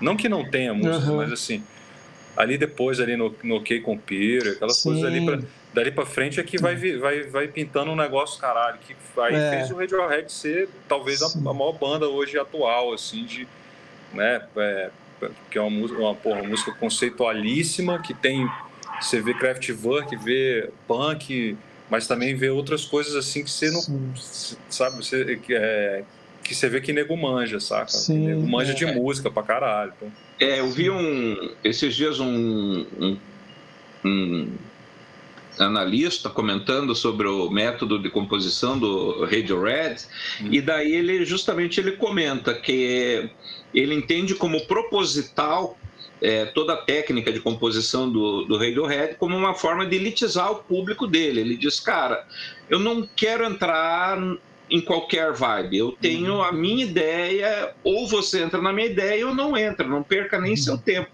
[0.00, 1.16] Não que não tenha música, uhum.
[1.18, 1.62] mas assim.
[2.36, 4.90] Ali depois, ali no, no OK Computer, aquelas sim.
[4.90, 5.38] coisas ali pra
[5.76, 9.50] dali pra frente é que vai, vai, vai pintando um negócio caralho, que aí é.
[9.50, 13.46] fez o Radiohead ser talvez a, a, maior banda hoje atual, assim, de,
[14.14, 14.90] né, é,
[15.50, 18.50] que é uma, música, uma, porra, uma música conceitualíssima, que tem,
[18.98, 21.58] você vê Kraftwerk, vê punk,
[21.90, 23.80] mas também vê outras coisas assim que você não,
[24.16, 24.56] Sim.
[24.68, 26.04] sabe, você, que, é,
[26.42, 27.88] que você vê que nego manja, saca?
[27.88, 28.74] Sim, nego manja é.
[28.74, 29.92] de música pra caralho.
[29.96, 30.12] Então.
[30.40, 33.18] É, eu vi um, esses dias um, um,
[34.04, 34.52] um
[35.58, 40.04] analista comentando sobre o método de composição do Radiohead
[40.42, 40.48] hum.
[40.50, 43.30] e daí ele justamente ele comenta que
[43.74, 45.78] ele entende como proposital
[46.20, 50.56] é, toda a técnica de composição do, do Radiohead como uma forma de elitizar o
[50.56, 51.40] público dele.
[51.40, 52.26] Ele diz, cara,
[52.68, 54.18] eu não quero entrar
[54.70, 55.78] em qualquer vibe.
[55.78, 56.42] Eu tenho uhum.
[56.42, 60.52] a minha ideia, ou você entra na minha ideia ou não entra, não perca nem
[60.52, 60.56] uhum.
[60.56, 61.10] seu tempo.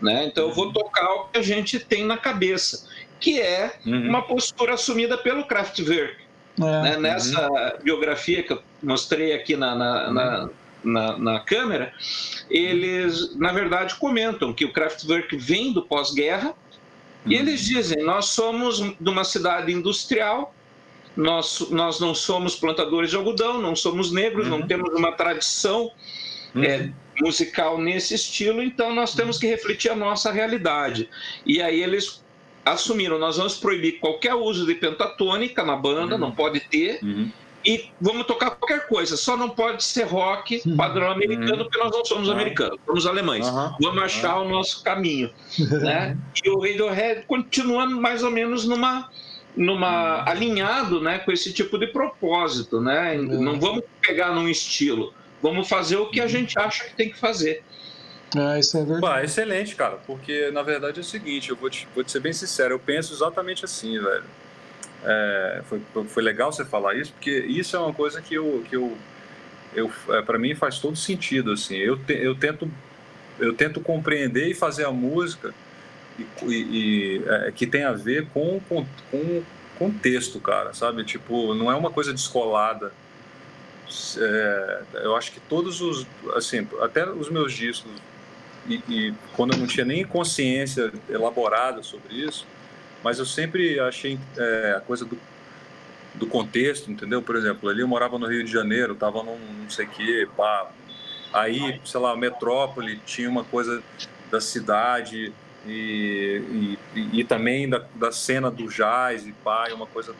[0.00, 0.26] Né?
[0.26, 0.72] Então eu vou uhum.
[0.72, 2.86] tocar o que a gente tem na cabeça
[3.20, 4.08] que é uhum.
[4.08, 6.16] uma postura assumida pelo Kraftwerk.
[6.58, 6.82] É.
[6.82, 6.96] Né?
[6.96, 7.82] Nessa uhum.
[7.82, 10.50] biografia que eu mostrei aqui na, na, na, uhum.
[10.82, 11.92] Na, na câmera,
[12.50, 16.54] eles, na verdade, comentam que o Kraftwerk vem do pós-guerra
[17.26, 17.40] e uhum.
[17.40, 20.54] eles dizem: nós somos de uma cidade industrial,
[21.16, 24.58] nós, nós não somos plantadores de algodão, não somos negros, uhum.
[24.58, 25.90] não temos uma tradição
[26.54, 26.62] uhum.
[26.62, 31.08] é, musical nesse estilo, então nós temos que refletir a nossa realidade.
[31.44, 32.24] E aí eles
[32.64, 36.20] assumiram, nós vamos proibir qualquer uso de pentatônica na banda, uhum.
[36.20, 37.00] não pode ter.
[37.68, 37.74] Uhum.
[37.74, 40.76] E vamos tocar qualquer coisa, só não pode ser rock uhum.
[40.76, 43.46] padrão americano, porque nós não somos americanos, somos alemães.
[43.80, 45.30] Vamos achar o nosso caminho.
[45.82, 46.16] né?
[46.44, 49.10] E o Radiohead continua mais ou menos numa,
[49.56, 52.80] numa alinhado né, com esse tipo de propósito.
[52.80, 53.16] Né?
[53.16, 57.18] Não vamos pegar num estilo, vamos fazer o que a gente acha que tem que
[57.18, 57.62] fazer.
[58.36, 59.00] Ah, isso é verdade.
[59.00, 62.20] Bah, excelente, cara, porque na verdade é o seguinte, eu vou te, vou te ser
[62.20, 64.24] bem sincero, eu penso exatamente assim, velho.
[65.04, 68.76] É, foi, foi legal você falar isso, porque isso é uma coisa que eu, que
[68.76, 68.96] eu,
[69.74, 71.76] eu é, para mim faz todo sentido, assim.
[71.76, 72.70] Eu, te, eu tento
[73.38, 75.54] eu tento compreender e fazer a música
[76.18, 79.42] e, e, e é, que tem a ver com, com, com,
[79.78, 81.04] contexto, cara, sabe?
[81.04, 82.92] Tipo, não é uma coisa descolada.
[84.18, 87.90] É, eu acho que todos os, assim, até os meus discos,
[88.66, 92.44] e, e, quando eu não tinha nem consciência elaborada sobre isso,
[93.02, 95.18] mas eu sempre achei é, a coisa do,
[96.14, 97.22] do contexto, entendeu?
[97.22, 100.28] Por exemplo, ali eu morava no Rio de Janeiro, tava num não sei o quê,
[100.36, 100.70] pá.
[101.32, 103.82] Aí, sei lá, metrópole tinha uma coisa
[104.30, 105.32] da cidade
[105.66, 110.14] e, e, e também da, da cena do jazz e pá, uma coisa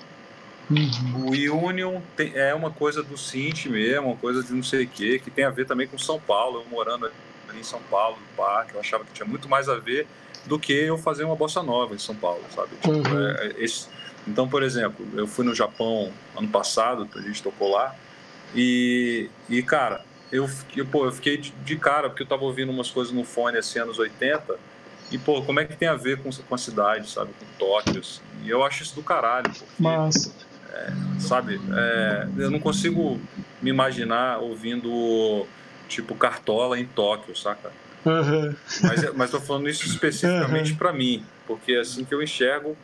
[0.71, 1.55] Uhum.
[1.55, 4.89] O Union tem, é uma coisa do Cinti mesmo, uma coisa de não sei o
[4.89, 7.07] quê, que tem a ver também com São Paulo, eu morando
[7.49, 10.07] ali em São Paulo, no parque, eu achava que tinha muito mais a ver
[10.47, 12.71] do que eu fazer uma bossa nova em São Paulo, sabe?
[12.77, 13.19] Tipo, uhum.
[13.19, 13.87] é, esse,
[14.27, 17.95] então, por exemplo, eu fui no Japão ano passado, a gente tocou lá,
[18.55, 22.71] e, e cara, eu, eu, pô, eu fiquei de, de cara, porque eu tava ouvindo
[22.71, 24.57] umas coisas no fone, assim, anos 80,
[25.11, 27.31] e, pô, como é que tem a ver com, com a cidade, sabe?
[27.39, 28.21] Com Tóquio, assim.
[28.45, 29.83] E eu acho isso do caralho, porque...
[30.71, 31.59] É, sabe?
[31.73, 33.19] É, eu não consigo
[33.63, 35.47] me imaginar ouvindo,
[35.89, 37.73] tipo, Cartola em Tóquio, saca?
[38.09, 38.55] Uhum.
[38.83, 40.79] Mas, mas tô falando isso especificamente uhum.
[40.79, 42.77] para mim, porque é assim que eu enxergo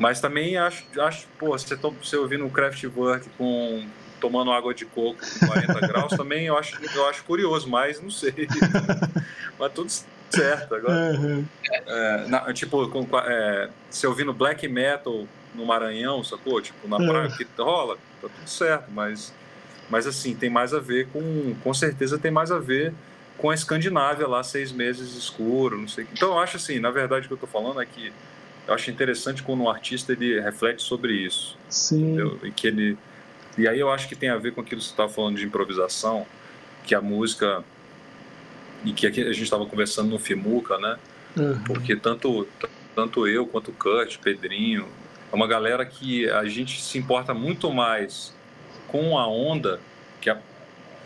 [0.00, 3.86] mas também acho, acho pô, você, to, você ouvindo o Kraftwerk com
[4.18, 8.10] tomando água de coco com 40 graus, também eu acho, eu acho curioso, mas não
[8.10, 8.48] sei.
[9.60, 9.92] mas tudo
[10.30, 10.74] certo.
[10.74, 11.44] Agora, uhum.
[11.70, 16.62] é, na, tipo, com, é, você ouvindo black metal no Maranhão, sacou?
[16.62, 19.34] Tipo, na praia que rola, tá tudo certo, mas,
[19.90, 22.94] mas assim, tem mais a ver com, com certeza tem mais a ver
[23.40, 26.06] com a Escandinávia lá, seis meses escuro, não sei.
[26.12, 28.12] Então eu acho assim, na verdade o que eu tô falando é que
[28.68, 31.56] eu acho interessante quando um artista ele reflete sobre isso.
[31.68, 32.12] Sim.
[32.12, 32.38] Entendeu?
[32.44, 32.98] E que ele
[33.56, 35.44] e aí eu acho que tem a ver com aquilo que você estava falando de
[35.44, 36.26] improvisação,
[36.84, 37.64] que a música
[38.84, 40.98] e que a gente estava conversando no Fimuca, né?
[41.36, 41.58] Uhum.
[41.64, 42.46] Porque tanto
[42.94, 44.86] tanto eu quanto o Kurt, Pedrinho,
[45.32, 48.34] é uma galera que a gente se importa muito mais
[48.88, 49.80] com a onda,
[50.20, 50.38] que a,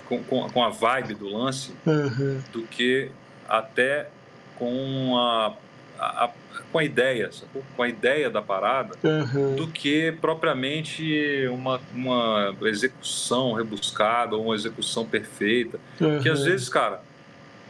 [0.08, 2.40] com, com, com a vibe do lance, uhum.
[2.52, 3.10] do que
[3.48, 4.08] até
[4.56, 5.54] com a
[5.98, 6.30] a, a,
[6.72, 7.30] com a ideia,
[7.76, 9.56] com a ideia da parada, uhum.
[9.56, 15.78] do que propriamente uma, uma execução rebuscada ou uma execução perfeita.
[16.00, 16.20] Uhum.
[16.20, 17.02] Que às vezes, cara,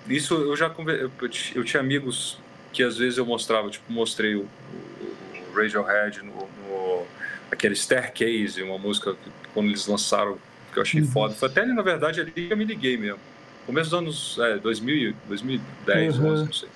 [0.09, 1.11] isso eu já eu,
[1.55, 2.39] eu tinha amigos
[2.73, 7.07] que às vezes eu mostrava, tipo, mostrei o, o Radiohead no, no
[7.51, 10.39] aquele Staircase, uma música que quando eles lançaram
[10.75, 11.07] que eu achei uhum.
[11.07, 11.35] foda.
[11.35, 13.21] Foi até ali, na verdade, ali que eu me liguei mesmo.
[13.65, 16.33] Começo dos anos é, 2000, 2010, uhum.
[16.33, 16.69] 11, não sei.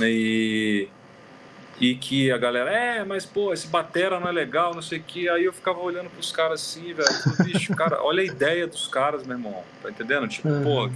[0.00, 0.88] E,
[1.78, 5.02] e que a galera, é, mas pô, esse batera não é legal, não sei o
[5.02, 5.28] que.
[5.28, 7.08] Aí eu ficava olhando pros caras assim, velho.
[7.44, 9.62] Bicho, cara, olha a ideia dos caras, meu irmão.
[9.82, 10.26] Tá entendendo?
[10.26, 10.88] Tipo, uhum.
[10.88, 10.90] pô,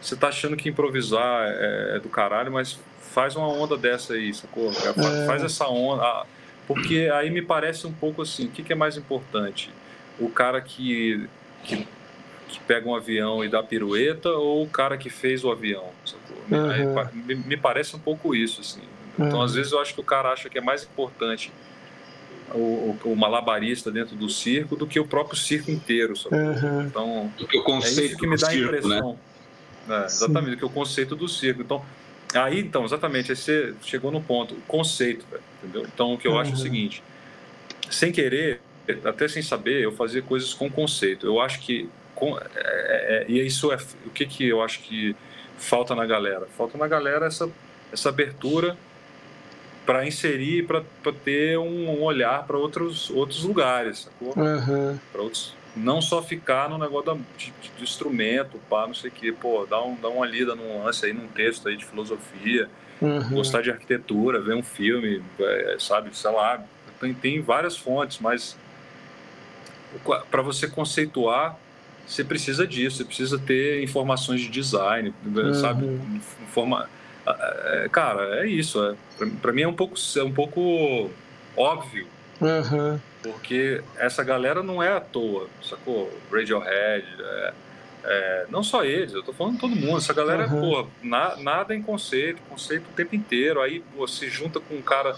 [0.00, 4.32] você tá achando que improvisar é, é, do caralho, mas faz uma onda dessa aí,
[4.32, 4.70] sacou?
[4.70, 5.26] É.
[5.26, 6.24] Faz essa onda.
[6.66, 9.72] Porque aí me parece um pouco assim, o que, que é mais importante?
[10.20, 11.26] O cara que,
[11.64, 11.88] que
[12.50, 15.88] que pega um avião e dá pirueta ou o cara que fez o avião,
[16.50, 17.08] uhum.
[17.24, 18.82] me, me, parece um pouco isso, assim.
[19.14, 19.42] Então, uhum.
[19.42, 21.52] às vezes, eu acho que o cara acha que é mais importante
[22.52, 26.82] o, o, o malabarista dentro do circo do que o próprio circo inteiro, uhum.
[26.82, 28.58] Então, do que o conceito é isso que me dá a né?
[28.58, 29.18] impressão.
[29.86, 30.02] Né?
[30.02, 31.62] É, exatamente, do que o conceito do circo.
[31.62, 31.84] Então,
[32.34, 35.24] aí, então, exatamente, aí você chegou no ponto, o conceito,
[35.62, 35.86] entendeu?
[35.92, 37.02] Então, o que eu acho é o seguinte,
[37.90, 38.60] sem querer,
[39.04, 41.26] até sem saber, eu fazia coisas com conceito.
[41.26, 45.16] Eu acho que com, é, é, e isso é o que, que eu acho que
[45.56, 46.46] falta na galera.
[46.56, 47.50] Falta na galera essa,
[47.92, 48.76] essa abertura
[49.86, 50.84] para inserir, para
[51.24, 54.34] ter um, um olhar para outros, outros lugares, sacou?
[54.36, 54.98] Uhum.
[55.10, 59.12] Para outros, não só ficar no negócio da, de, de, instrumento, pá, não sei o
[59.12, 62.68] quê, pô, dá, um, dá uma lida num lance aí, num texto aí de filosofia,
[63.00, 63.30] uhum.
[63.30, 66.62] gostar de arquitetura, ver um filme, é, sabe, sei lá,
[67.00, 68.56] tem, tem várias fontes, mas
[70.30, 71.58] para você conceituar
[72.10, 75.54] você precisa disso, você precisa ter informações de design, uhum.
[75.54, 75.86] sabe?
[76.42, 76.88] Informa...
[77.24, 78.82] É, cara, é isso.
[78.84, 78.96] É.
[79.40, 81.08] Para mim é um pouco, é um pouco
[81.56, 82.08] óbvio.
[82.40, 82.98] Uhum.
[83.22, 86.10] Porque essa galera não é à toa, sacou?
[86.32, 87.52] Radiohead, é,
[88.02, 89.98] é, não só eles, eu tô falando todo mundo.
[89.98, 90.60] Essa galera, uhum.
[90.60, 93.60] pô, na, nada em conceito, conceito o tempo inteiro.
[93.60, 95.16] Aí pô, se junta com um cara,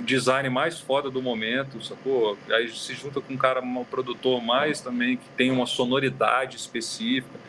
[0.00, 2.38] design mais foda do momento, sacou?
[2.50, 7.48] Aí se junta com um cara, um produtor mais também, que tem uma sonoridade específica.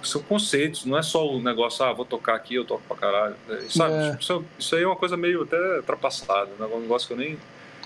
[0.00, 3.34] São conceitos, não é só o negócio, ah, vou tocar aqui, eu toco pra caralho.
[3.48, 3.94] É, sabe?
[3.94, 4.16] É.
[4.20, 6.66] Isso, isso, aí é uma coisa meio até ultrapassada, né?
[6.66, 7.36] um negócio que eu nem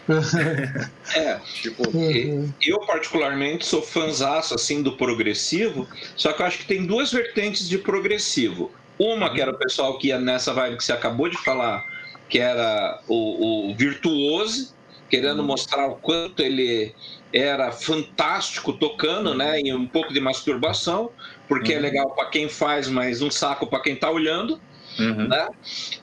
[1.14, 2.52] é, tipo, uhum.
[2.62, 7.68] eu particularmente sou fanzaço assim do progressivo, só que eu acho que tem duas vertentes
[7.68, 8.70] de progressivo.
[8.98, 11.84] Uma que era o pessoal que ia nessa vibe que você acabou de falar,
[12.28, 14.74] que era o, o virtuoso,
[15.11, 15.46] querendo uhum.
[15.46, 16.94] mostrar o quanto ele
[17.32, 19.61] era fantástico tocando, né?
[19.61, 21.11] E um pouco de masturbação,
[21.48, 21.84] porque é uhum.
[21.84, 24.61] é legal para quem faz, mas um saco para quem está olhando.
[24.99, 25.28] Uhum.
[25.28, 25.49] Né?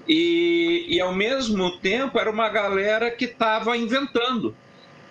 [0.08, 4.56] E, e ao mesmo tempo era uma galera que estava inventando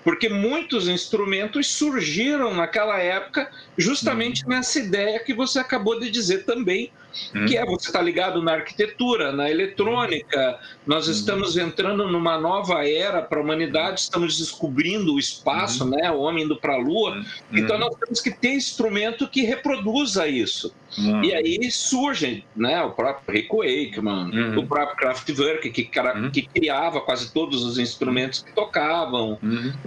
[0.05, 4.51] porque muitos instrumentos surgiram naquela época justamente uhum.
[4.51, 6.91] nessa ideia que você acabou de dizer também,
[7.35, 7.47] uhum.
[7.47, 10.59] que é você está ligado na arquitetura, na eletrônica.
[10.87, 11.13] Nós uhum.
[11.13, 15.91] estamos entrando numa nova era para a humanidade, estamos descobrindo o espaço, uhum.
[15.91, 16.11] né?
[16.11, 17.17] O homem indo para a Lua.
[17.17, 17.25] Uhum.
[17.53, 20.75] Então nós temos que ter instrumento que reproduza isso.
[20.99, 21.25] Uhum.
[21.25, 22.83] E aí surgem, né?
[22.83, 28.53] O próprio Rick Wakeman, o próprio Kraftwerk que, que criava quase todos os instrumentos que
[28.53, 29.39] tocavam,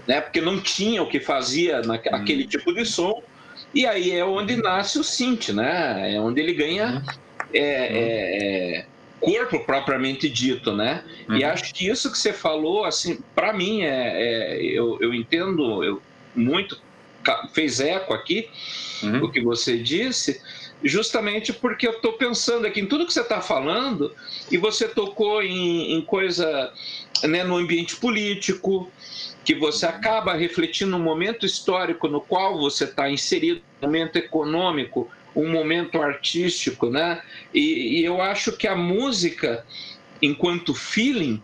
[0.08, 0.22] né?
[0.22, 3.22] Porque não tinha o que fazia naquele tipo de som.
[3.76, 6.16] E aí é onde nasce o synth, né?
[6.16, 7.02] É onde ele ganha uhum.
[7.54, 8.86] é, é, é,
[9.20, 11.04] corpo propriamente dito, né?
[11.28, 11.36] Uhum.
[11.36, 15.84] E acho que isso que você falou, assim, para mim é, é, eu, eu entendo
[15.84, 16.02] eu,
[16.34, 16.80] muito
[17.54, 18.48] fez eco aqui
[19.04, 19.26] uhum.
[19.26, 20.40] o que você disse,
[20.84, 24.14] justamente porque eu estou pensando aqui em tudo que você está falando
[24.52, 26.72] e você tocou em, em coisa
[27.24, 28.92] né, no ambiente político,
[29.46, 35.10] que você acaba refletindo um momento histórico no qual você está inserido, um momento econômico,
[35.36, 37.22] um momento artístico, né?
[37.54, 39.64] E, e, eu acho que a música,
[40.20, 41.41] enquanto feeling,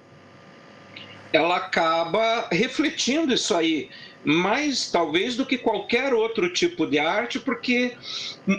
[1.31, 3.89] ela acaba refletindo isso aí
[4.23, 7.95] mais talvez do que qualquer outro tipo de arte, porque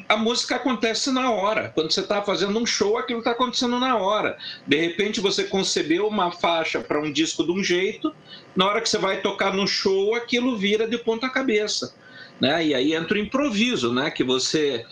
[0.08, 1.70] a música acontece na hora.
[1.74, 4.36] Quando você está fazendo um show, aquilo está acontecendo na hora.
[4.66, 8.14] De repente você concebeu uma faixa para um disco de um jeito,
[8.56, 11.94] na hora que você vai tocar no show, aquilo vira de ponta cabeça.
[12.40, 12.66] Né?
[12.66, 14.10] E aí entra o improviso, né?
[14.10, 14.84] que você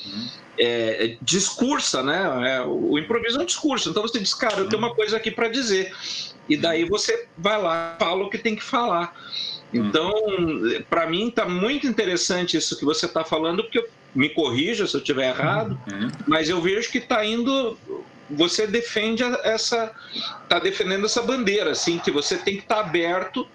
[0.59, 2.57] é, discursa, né?
[2.57, 3.89] É, o improviso é um discurso.
[3.89, 5.93] Então você diz, cara, eu tenho uma coisa aqui para dizer.
[6.51, 9.15] E daí você vai lá, fala o que tem que falar.
[9.73, 10.13] Então,
[10.91, 14.97] para mim, está muito interessante isso que você está falando, porque eu, me corrija se
[14.97, 16.11] eu estiver errado, uhum.
[16.27, 17.79] mas eu vejo que está indo.
[18.29, 19.93] Você defende essa.
[20.43, 23.47] Está defendendo essa bandeira, assim, que você tem que estar tá aberto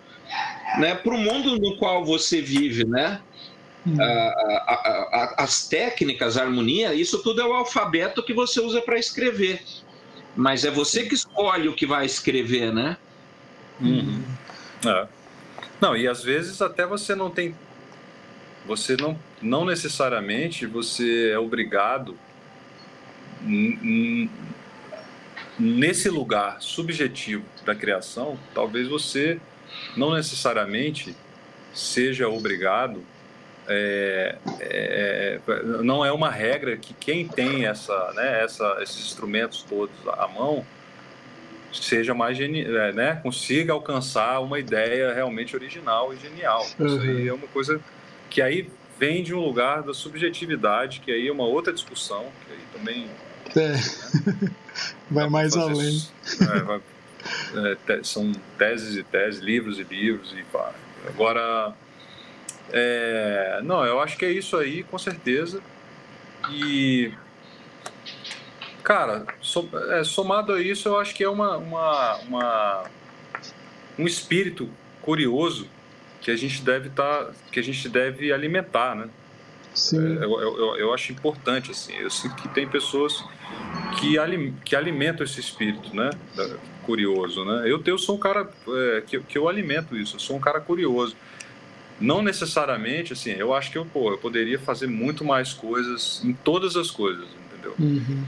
[0.78, 3.20] né, para o mundo no qual você vive, né?
[3.86, 4.02] Uhum.
[4.02, 4.74] A, a,
[5.14, 9.62] a, as técnicas, a harmonia, isso tudo é o alfabeto que você usa para escrever.
[10.36, 12.98] Mas é você que escolhe o que vai escrever, né?
[13.80, 14.24] Uhum.
[14.86, 15.08] É.
[15.80, 17.56] Não, e às vezes até você não tem.
[18.66, 22.18] Você não, não necessariamente você é obrigado
[25.60, 29.40] nesse lugar subjetivo da criação, talvez você
[29.96, 31.16] não necessariamente
[31.74, 33.04] seja obrigado.
[33.68, 35.40] É, é,
[35.82, 40.66] não é uma regra que quem tem essa, né, essa, esses instrumentos todos à mão
[41.74, 43.20] seja mais genial, é, né?
[43.22, 46.66] Consiga alcançar uma ideia realmente original e genial.
[46.80, 46.86] Uhum.
[46.86, 47.82] Isso aí é uma coisa
[48.30, 52.54] que aí vem de um lugar da subjetividade, que aí é uma outra discussão, que
[52.54, 53.10] aí também.
[53.56, 53.72] É.
[53.72, 54.52] Né?
[55.12, 56.02] vai mais além.
[56.42, 56.82] É, vai,
[57.56, 60.74] é, te, são teses e teses, livros e livros e pá.
[61.08, 61.74] Agora,
[62.72, 65.62] é, não, eu acho que é isso aí, com certeza.
[66.52, 67.12] E
[68.86, 69.26] Cara,
[69.90, 72.84] é, somado a isso, eu acho que é uma, uma, uma,
[73.98, 74.70] um espírito
[75.02, 75.68] curioso
[76.22, 79.10] que a gente deve tá, que a gente deve alimentar, né?
[79.74, 80.20] Sim.
[80.20, 81.96] É, eu, eu, eu, acho importante assim.
[81.96, 83.26] Eu sinto que tem pessoas
[84.00, 86.12] que, alim, que alimentam esse espírito, né?
[86.84, 87.64] Curioso, né?
[87.66, 90.18] Eu, eu sou um cara é, que, que eu alimento isso.
[90.18, 91.18] Eu sou um cara curioso.
[92.00, 93.32] Não necessariamente, assim.
[93.32, 97.28] Eu acho que eu, pô, eu poderia fazer muito mais coisas em todas as coisas
[97.66, 97.76] entendeu?
[97.80, 98.26] Uhum.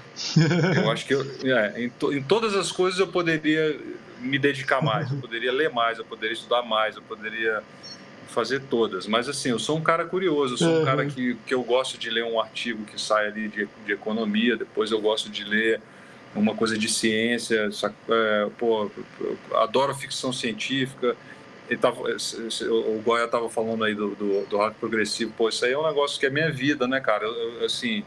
[0.84, 3.80] eu acho que eu, é, em, to, em todas as coisas eu poderia
[4.20, 7.62] me dedicar mais, eu poderia ler mais, eu poderia estudar mais, eu poderia
[8.28, 9.08] fazer todas.
[9.08, 10.82] Mas assim, eu sou um cara curioso, eu sou uhum.
[10.82, 13.92] um cara que, que eu gosto de ler um artigo que sai ali de, de
[13.92, 15.82] economia, depois eu gosto de ler
[16.36, 17.70] uma coisa de ciência,
[18.10, 18.92] é, pô,
[19.56, 21.16] adoro ficção científica,
[21.70, 25.74] ele tava, o Goya estava falando aí do, do, do, rock progressivo, pô, isso aí
[25.74, 27.26] é um negócio que é minha vida, né, cara?
[27.26, 28.06] Eu, eu assim,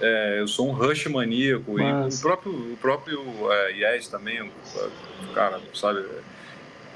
[0.00, 2.14] é, eu sou um rush maníaco Mas...
[2.14, 4.50] e o próprio, o próprio é, Yes também,
[5.34, 6.04] cara, sabe?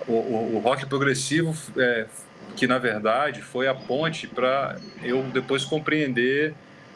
[0.09, 2.07] O, o, o rock progressivo, é,
[2.55, 6.55] que na verdade foi a ponte para eu depois compreender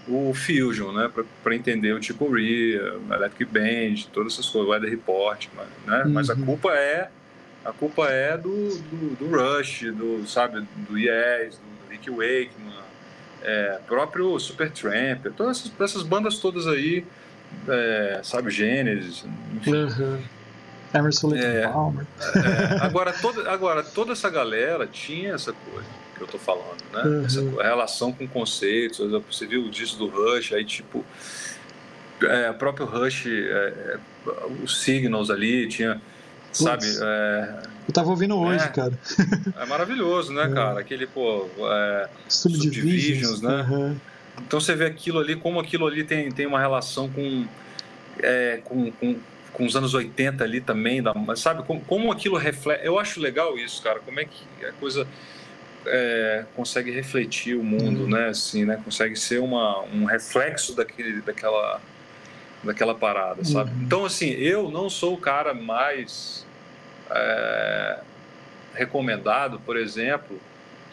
[0.08, 1.10] o Fusion, né,
[1.42, 5.46] para entender o Chico Rea, Electric Band, todas essas coisas, o Weather Report,
[5.86, 6.02] né?
[6.04, 6.12] Uhum.
[6.12, 7.10] Mas a culpa é
[7.64, 12.80] a culpa é do, do, do Rush, do, sabe, do Yes, do Rick Wakeman,
[13.42, 17.04] é, próprio Supertramp, todas essas, essas bandas todas aí,
[17.68, 19.74] é, sabe, Gênesis, enfim.
[19.74, 20.22] Uhum.
[20.92, 22.06] Emerson Lake é, Palmer.
[22.34, 27.02] É, agora, toda, agora, toda essa galera tinha essa coisa que eu tô falando, né?
[27.02, 27.24] Uhum.
[27.24, 28.98] Essa relação com conceitos.
[29.28, 31.04] Você viu o disco do Rush, aí tipo.
[32.22, 33.98] É, o próprio Rush, é, é,
[34.62, 36.00] os Signals ali, tinha.
[36.52, 36.84] Sabe?
[37.00, 38.92] É, eu tava ouvindo hoje, cara.
[39.58, 40.80] É maravilhoso, né, cara?
[40.80, 41.48] Aquele, pô.
[42.28, 43.66] Subdivisions, Subdivisions, né?
[43.70, 43.96] Uhum.
[44.46, 47.46] Então você vê aquilo ali, como aquilo ali tem, tem uma relação com,
[48.22, 49.16] é, com, com,
[49.52, 51.62] com, os anos 80 ali também, da, sabe?
[51.64, 52.84] Como, como aquilo reflete.
[52.84, 54.00] Eu acho legal isso, cara.
[54.00, 55.06] Como é que a coisa
[55.86, 58.08] é, consegue refletir o mundo, uhum.
[58.10, 58.28] né?
[58.28, 58.80] Assim, né?
[58.84, 61.80] Consegue ser uma, um reflexo daquele, daquela,
[62.62, 63.70] daquela parada, sabe?
[63.70, 63.82] Uhum.
[63.82, 66.46] Então, assim, eu não sou o cara mais
[67.10, 68.00] é,
[68.74, 70.40] recomendado, por exemplo,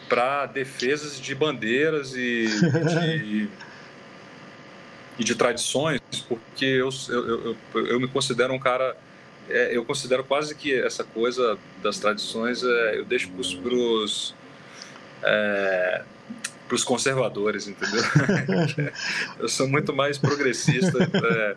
[0.08, 3.48] para defesas de bandeiras e de,
[5.18, 8.96] e de tradições, porque eu, eu, eu, eu, me considero um cara.
[9.48, 14.34] É, eu considero quase que essa coisa das tradições é, eu deixo para os
[15.22, 16.02] é,
[16.84, 18.02] conservadores, entendeu?
[19.38, 21.56] eu sou muito mais progressista é,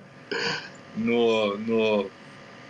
[0.95, 2.11] no, no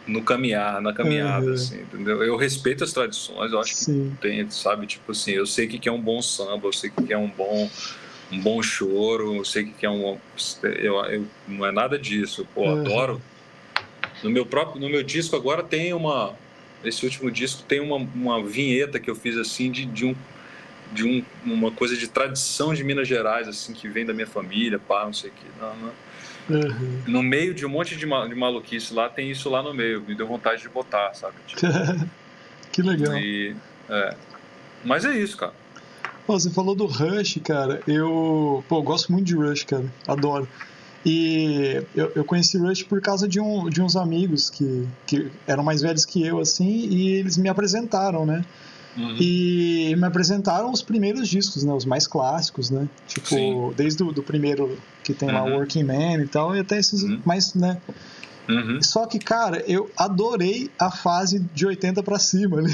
[0.07, 1.53] no caminhar, na caminhada, uhum.
[1.53, 2.23] assim, entendeu?
[2.23, 4.11] Eu respeito as tradições, eu acho Sim.
[4.15, 7.13] que tem, sabe, tipo assim, eu sei que é um bom samba, eu sei que
[7.13, 7.69] é um bom
[8.31, 10.17] um bom choro, eu sei que é um
[10.63, 12.79] eu, eu não é nada disso, pô, uhum.
[12.79, 13.21] adoro.
[14.23, 16.33] No meu próprio, no meu disco agora tem uma
[16.83, 20.15] esse último disco tem uma, uma vinheta que eu fiz assim de, de um
[20.91, 24.77] de um, uma coisa de tradição de Minas Gerais assim que vem da minha família,
[24.79, 25.45] pá, não sei o que.
[25.59, 25.91] Não, não
[26.49, 27.01] Uhum.
[27.07, 30.01] No meio de um monte de, de maluquice lá, tem isso lá no meio.
[30.01, 31.35] Me deu vontade de botar, sabe?
[31.47, 31.61] Tipo,
[32.71, 33.17] que legal.
[33.17, 33.55] E,
[33.89, 34.15] é.
[34.83, 35.53] Mas é isso, cara.
[36.25, 37.81] Pô, você falou do Rush, cara.
[37.87, 39.85] Eu, pô, eu gosto muito de Rush, cara.
[40.07, 40.47] Adoro.
[41.05, 45.63] E eu, eu conheci Rush por causa de, um, de uns amigos que, que eram
[45.63, 48.45] mais velhos que eu, assim, e eles me apresentaram, né?
[48.97, 49.15] Uhum.
[49.19, 51.73] E me apresentaram os primeiros discos, né?
[51.73, 52.89] Os mais clássicos, né?
[53.07, 53.73] Tipo, Sim.
[53.75, 55.35] desde o do primeiro que tem uhum.
[55.35, 57.21] lá Working Man e tal, e até esses uhum.
[57.25, 57.77] mais, né?
[58.49, 58.81] Uhum.
[58.81, 62.73] Só que, cara, eu adorei a fase de 80 para cima ali.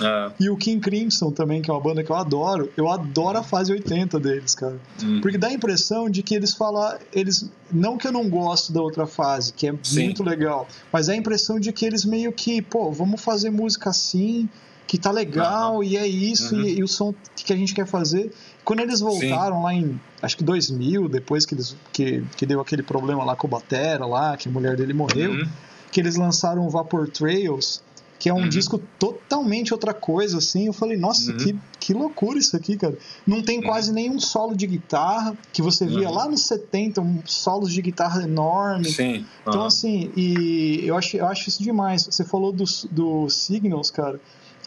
[0.00, 0.32] É.
[0.40, 3.42] E o King Crimson também, que é uma banda que eu adoro, eu adoro a
[3.42, 4.76] fase 80 deles, cara.
[5.00, 5.20] Uhum.
[5.20, 6.98] Porque dá a impressão de que eles falam.
[7.12, 10.04] Eles, não que eu não gosto da outra fase, que é Sim.
[10.04, 13.90] muito legal, mas dá a impressão de que eles meio que, pô, vamos fazer música
[13.90, 14.48] assim
[14.86, 15.82] que tá legal uhum.
[15.82, 16.62] e é isso, uhum.
[16.62, 18.32] e, e, o som que a gente quer fazer.
[18.64, 19.62] Quando eles voltaram Sim.
[19.62, 23.46] lá em, acho que 2000, depois que, eles, que, que deu aquele problema lá com
[23.46, 25.48] o Batera, lá, que a mulher dele morreu, uhum.
[25.90, 27.82] que eles lançaram o Vapor Trails,
[28.22, 28.48] que é um uhum.
[28.48, 30.66] disco totalmente outra coisa, assim.
[30.66, 31.38] Eu falei, nossa, uhum.
[31.38, 32.96] que, que loucura isso aqui, cara.
[33.26, 33.64] Não tem uhum.
[33.64, 38.22] quase nenhum solo de guitarra, que você via lá nos 70, um solos de guitarra
[38.22, 38.84] enorme.
[38.84, 39.26] Sim.
[39.40, 42.04] Então, assim, e eu acho, eu acho isso demais.
[42.04, 42.62] Você falou do,
[42.92, 44.20] do Signals, cara.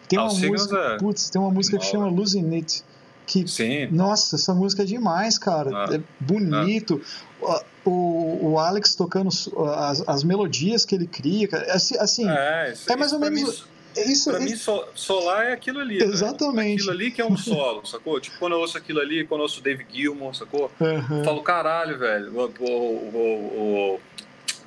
[0.08, 0.98] Tem uma música, é...
[0.98, 2.84] putz, tem uma música que chama Losing It.
[3.26, 3.88] Que, Sim.
[3.88, 5.72] Nossa, essa música é demais, cara.
[5.74, 5.96] Ah.
[5.96, 7.02] É bonito.
[7.44, 7.64] Ah.
[7.84, 11.48] O, o Alex tocando as, as melodias que ele cria.
[11.70, 13.42] Assim, assim é, isso, é mais ou menos.
[13.42, 13.76] Mim,
[14.12, 14.56] isso, pra mim,
[14.96, 16.00] solar é aquilo ali.
[16.00, 16.06] Né?
[16.06, 16.68] Exatamente.
[16.68, 16.74] Né?
[16.76, 18.20] Aquilo ali que é um solo, sacou?
[18.20, 20.72] Tipo, quando eu ouço aquilo ali, quando eu ouço Dave Gilmour, sacou?
[20.80, 21.20] Uhum.
[21.20, 22.32] Eu falo, caralho, velho.
[22.36, 22.68] O, o,
[23.96, 24.00] o,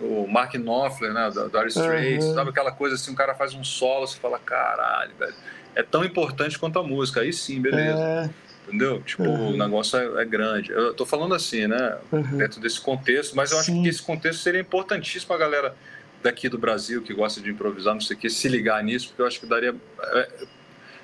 [0.01, 2.35] o Mark Knopfler, né, da Dire Straits, uhum.
[2.35, 5.35] sabe aquela coisa assim, um cara faz um solo, você fala, caralho, velho,
[5.75, 7.99] é tão importante quanto a música, aí sim, beleza.
[7.99, 8.31] É.
[8.69, 9.01] Entendeu?
[9.01, 9.55] Tipo, uhum.
[9.55, 10.71] o negócio é, é, grande.
[10.71, 12.37] Eu tô falando assim, né, uhum.
[12.37, 13.73] dentro desse contexto, mas eu sim.
[13.73, 15.75] acho que esse contexto seria importantíssimo a galera
[16.23, 19.23] daqui do Brasil que gosta de improvisar, não sei o que, se ligar nisso, porque
[19.23, 19.75] eu acho que daria.
[20.03, 20.29] É,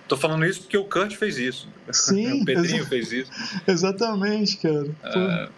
[0.06, 1.68] tô falando isso porque o Kurt fez isso.
[1.90, 3.30] Sim, o Pedrinho fez isso.
[3.66, 4.86] Exatamente, cara.
[5.02, 5.48] É,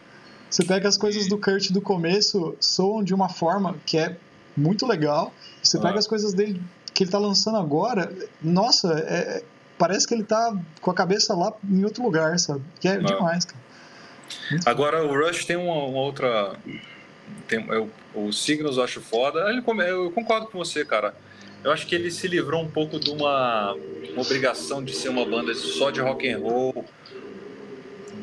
[0.49, 4.17] você pega as coisas do Kurt do começo, soam de uma forma que é
[4.57, 5.33] muito legal.
[5.63, 5.99] Você pega ah.
[5.99, 6.63] as coisas dele
[6.95, 9.43] que ele tá lançando agora, nossa, é,
[9.77, 12.63] parece que ele tá com a cabeça lá em outro lugar, sabe?
[12.81, 12.99] Que é ah.
[12.99, 13.67] demais, cara.
[14.51, 15.13] Muito agora foda.
[15.13, 16.57] o Rush tem uma, uma outra.
[17.47, 19.51] Tem, eu, o Signals eu acho foda.
[19.51, 21.15] Ele, eu concordo com você, cara.
[21.63, 25.25] Eu acho que ele se livrou um pouco de uma, uma obrigação de ser uma
[25.25, 26.85] banda só de rock and roll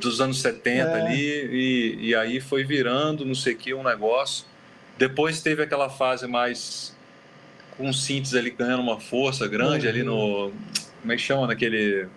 [0.04, 1.02] dos anos 70 é.
[1.02, 4.46] ali, e, e aí foi virando, não sei o que, um negócio.
[4.98, 6.96] Depois teve aquela fase mais
[7.78, 9.94] com o synths ali ganhando uma força grande uhum.
[9.94, 10.52] ali no.
[11.02, 12.08] Como é que chama naquele.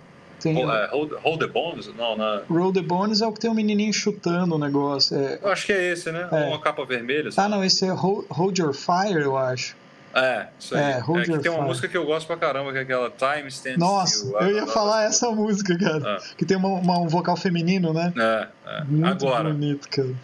[0.45, 1.89] Hold, uh, hold, hold, the Bones?
[1.97, 2.43] Não, na...
[2.49, 5.17] Roll the Bones é o que tem um menininho chutando o negócio.
[5.17, 5.41] É...
[5.43, 6.29] Eu acho que é esse, né?
[6.31, 6.49] É.
[6.49, 7.33] Uma capa vermelha.
[7.33, 7.47] Sabe?
[7.47, 9.75] Ah, não, esse é Hold, hold Your Fire, eu acho.
[10.17, 10.83] É, isso aí.
[10.83, 13.11] É, Hold é que tem uma música que eu gosto pra caramba, que é aquela
[13.11, 14.41] Time Stands Nossa, Still.
[14.41, 16.17] eu ia falar essa música, cara.
[16.17, 16.35] É.
[16.39, 18.15] Que tem uma, uma, um vocal feminino, né?
[18.17, 18.49] É,
[18.79, 18.85] é.
[18.85, 20.15] Muito Agora, bonito, cara.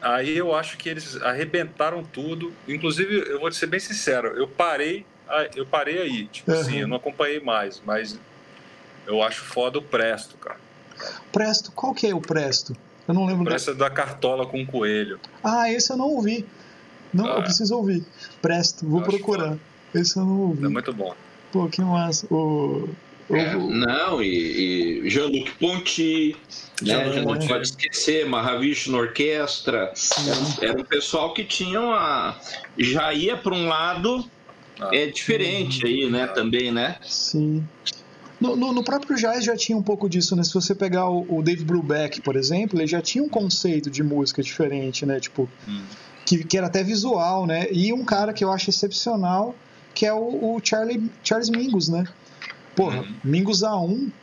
[0.00, 2.50] aí eu acho que eles arrebentaram tudo.
[2.66, 5.04] Inclusive, eu vou ser bem sincero, eu parei,
[5.54, 6.58] eu parei aí, tipo uhum.
[6.58, 8.18] assim, eu não acompanhei mais, mas
[9.06, 10.60] eu acho foda o Presto, cara.
[11.30, 12.74] Presto, qual que é o Presto?
[13.06, 13.44] Eu não lembro.
[13.44, 13.86] Presto da...
[13.86, 15.20] é da cartola com coelho.
[15.44, 16.46] Ah, esse eu não ouvi.
[17.12, 17.36] Não, ah.
[17.36, 18.04] eu preciso ouvir.
[18.40, 19.56] Presto, vou eu procurar.
[19.94, 20.64] Esse eu não ouvi.
[20.64, 21.14] É muito bom.
[21.52, 22.26] Pô, que massa.
[22.32, 22.88] O,
[23.30, 26.36] é, não, e, e Jean-Luc Ponty,
[26.82, 26.94] né?
[26.94, 29.92] a gente não pode esquecer, Mahavishnu na orquestra.
[30.60, 32.36] Era, era, um pessoal que tinha uma.
[32.78, 34.28] já ia para um lado
[34.80, 34.90] ah.
[34.92, 36.26] é diferente aí, né?
[36.26, 36.96] Também, né?
[37.02, 37.66] Sim.
[38.40, 40.42] No, no, no, próprio jazz já tinha um pouco disso, né?
[40.42, 44.02] Se você pegar o, o, Dave Brubeck, por exemplo, ele já tinha um conceito de
[44.02, 45.20] música diferente, né?
[45.20, 45.84] Tipo, hum.
[46.24, 47.66] Que, que era até visual, né?
[47.70, 49.54] E um cara que eu acho excepcional,
[49.94, 52.04] que é o, o Charlie, Charles Mingus, né?
[52.74, 53.14] Porra, uhum.
[53.24, 54.21] Mingus A1 é, é,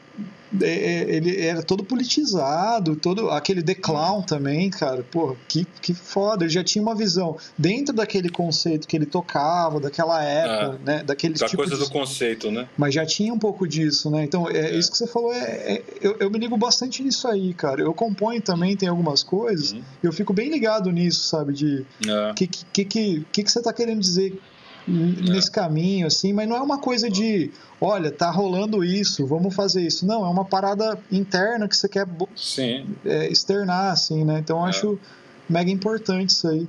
[0.62, 6.52] ele era todo politizado, todo aquele The Clown também, cara, porra, que, que foda, ele
[6.52, 11.36] já tinha uma visão dentro daquele conceito que ele tocava, daquela época, é, né, daquele
[11.36, 11.84] da tipo coisa de...
[11.84, 12.68] do conceito, né?
[12.78, 14.24] Mas já tinha um pouco disso, né?
[14.24, 14.76] Então, é, é.
[14.76, 17.82] isso que você falou, é, é, eu, eu, me ligo bastante nisso aí, cara.
[17.82, 19.82] Eu componho também, tem algumas coisas, uhum.
[20.02, 22.34] eu fico bem ligado nisso, sabe, de o é.
[22.34, 24.40] que, que, que, que, que você tá querendo dizer
[24.90, 29.82] nesse caminho, assim, mas não é uma coisa de, olha, tá rolando isso, vamos fazer
[29.84, 30.06] isso.
[30.06, 32.08] Não, é uma parada interna que você quer
[33.06, 34.40] é, externar, assim, né?
[34.40, 34.70] Então eu é.
[34.70, 35.00] acho
[35.48, 36.68] mega importante isso aí.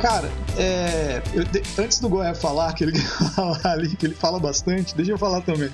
[0.00, 1.44] Cara, é, eu,
[1.84, 2.98] antes do Goiás falar, que ele
[3.36, 5.70] fala ali, que ele fala bastante, deixa eu falar também.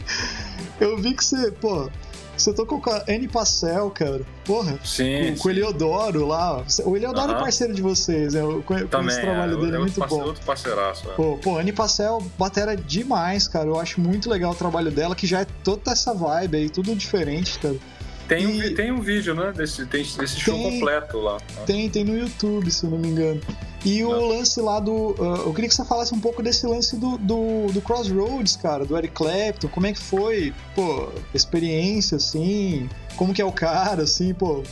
[0.80, 1.88] Eu vi que você, pô,
[2.42, 4.22] você tocou com a Annie Passel, cara.
[4.44, 4.78] Porra.
[4.84, 5.32] Sim.
[5.34, 6.64] Com, com o Eliodoro lá.
[6.84, 8.40] O Eliodoro é parceiro de vocês, né?
[8.40, 10.28] Eu conheço o trabalho é, dele, é muito parceiro, bom.
[10.30, 11.14] Outro parceiraço, é.
[11.14, 13.68] Pô, pô, Annie Passel, batera demais, cara.
[13.68, 16.94] Eu acho muito legal o trabalho dela, que já é toda essa vibe aí, tudo
[16.94, 17.76] diferente, cara.
[18.28, 18.72] Tem, e...
[18.72, 19.52] um, tem um vídeo, né?
[19.52, 21.38] Desse, tem, desse show tem, completo lá.
[21.64, 23.40] Tem, tem no YouTube, se eu não me engano.
[23.86, 24.28] E o não.
[24.28, 25.10] lance lá do.
[25.12, 28.84] Uh, eu queria que você falasse um pouco desse lance do, do, do, Crossroads, cara,
[28.84, 29.68] do Eric Clapton.
[29.68, 32.88] Como é que foi, pô, experiência, assim?
[33.16, 34.64] Como que é o cara, assim, pô?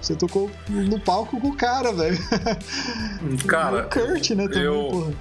[0.00, 2.18] Você tocou no palco com o cara, velho.
[3.46, 3.86] Cara.
[3.86, 4.88] o Kurt, né, também, eu...
[4.90, 5.12] porra.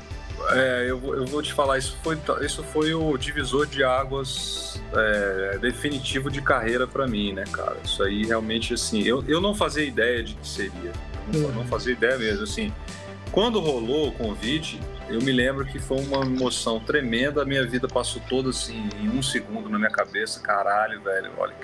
[0.49, 5.57] É, eu, eu vou te falar, isso foi, isso foi o divisor de águas é,
[5.59, 7.77] definitivo de carreira para mim, né, cara?
[7.83, 10.91] Isso aí realmente, assim, eu, eu não fazia ideia de que seria.
[11.31, 12.73] Não, não fazia ideia mesmo, assim.
[13.31, 14.77] Quando rolou o convite,
[15.07, 17.41] eu me lembro que foi uma emoção tremenda.
[17.41, 20.41] A minha vida passou toda assim, em um segundo na minha cabeça.
[20.41, 21.55] Caralho, velho, olha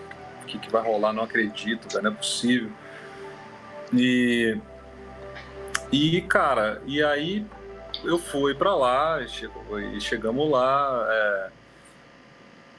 [0.44, 2.72] o que, que vai rolar, não acredito, velho, não é possível.
[3.94, 4.58] E.
[5.92, 7.46] E, cara, e aí
[8.04, 11.06] eu fui para lá e chegamos lá.
[11.10, 11.50] É,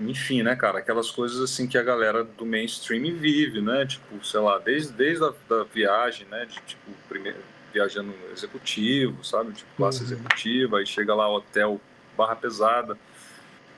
[0.00, 3.84] enfim, né, cara, aquelas coisas assim que a galera do mainstream vive, né?
[3.84, 6.46] Tipo, sei lá, desde, desde a da viagem, né?
[6.46, 7.38] De tipo, primeiro
[7.72, 9.52] viajando executivo, sabe?
[9.52, 10.06] Tipo, classe uhum.
[10.06, 11.80] executiva, aí chega lá hotel
[12.16, 12.98] barra pesada,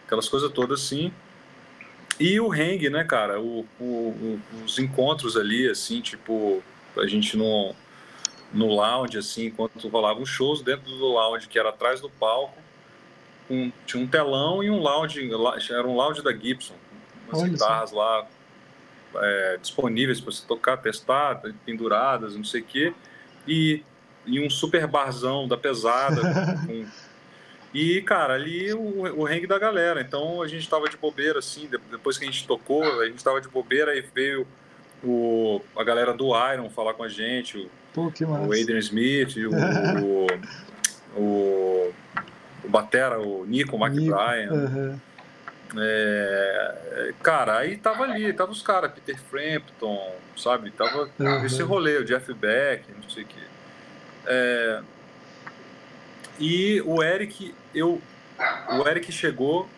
[0.06, 1.12] aquelas coisas todas assim.
[2.18, 3.40] E o hang, né, cara?
[3.40, 6.62] O, o, os encontros ali, assim, tipo,
[6.96, 7.74] a gente não
[8.52, 12.58] no lounge, assim, enquanto rolavam shows, dentro do lounge, que era atrás do palco,
[13.48, 15.30] um, tinha um telão e um lounge,
[15.70, 16.74] era um lounge da Gibson,
[17.28, 18.26] umas Olha guitarras lá
[19.16, 22.94] é, disponíveis para você tocar, testar, penduradas, não sei o quê,
[23.46, 23.82] e,
[24.26, 26.20] e um super barzão da pesada.
[26.66, 26.84] com,
[27.74, 30.00] e, cara, ali o, o ringue da galera.
[30.00, 33.40] Então a gente tava de bobeira, assim, depois que a gente tocou, a gente tava
[33.40, 34.46] de bobeira e veio
[35.02, 38.46] o, a galera do Iron falar com a gente, Pô, que massa.
[38.46, 39.50] o Adrian Smith, o,
[40.04, 40.26] o,
[41.20, 41.94] o,
[42.64, 44.50] o Batera, o Nico McBrien.
[44.50, 45.00] Uhum.
[45.76, 50.70] É, cara, aí tava ali, tava os caras, Peter Frampton, sabe?
[50.70, 51.44] Tava uhum.
[51.44, 53.40] esse rolê, o Jeff Beck, não sei o que.
[54.26, 54.82] É,
[56.38, 58.00] e o Eric, eu,
[58.70, 59.68] o Eric chegou,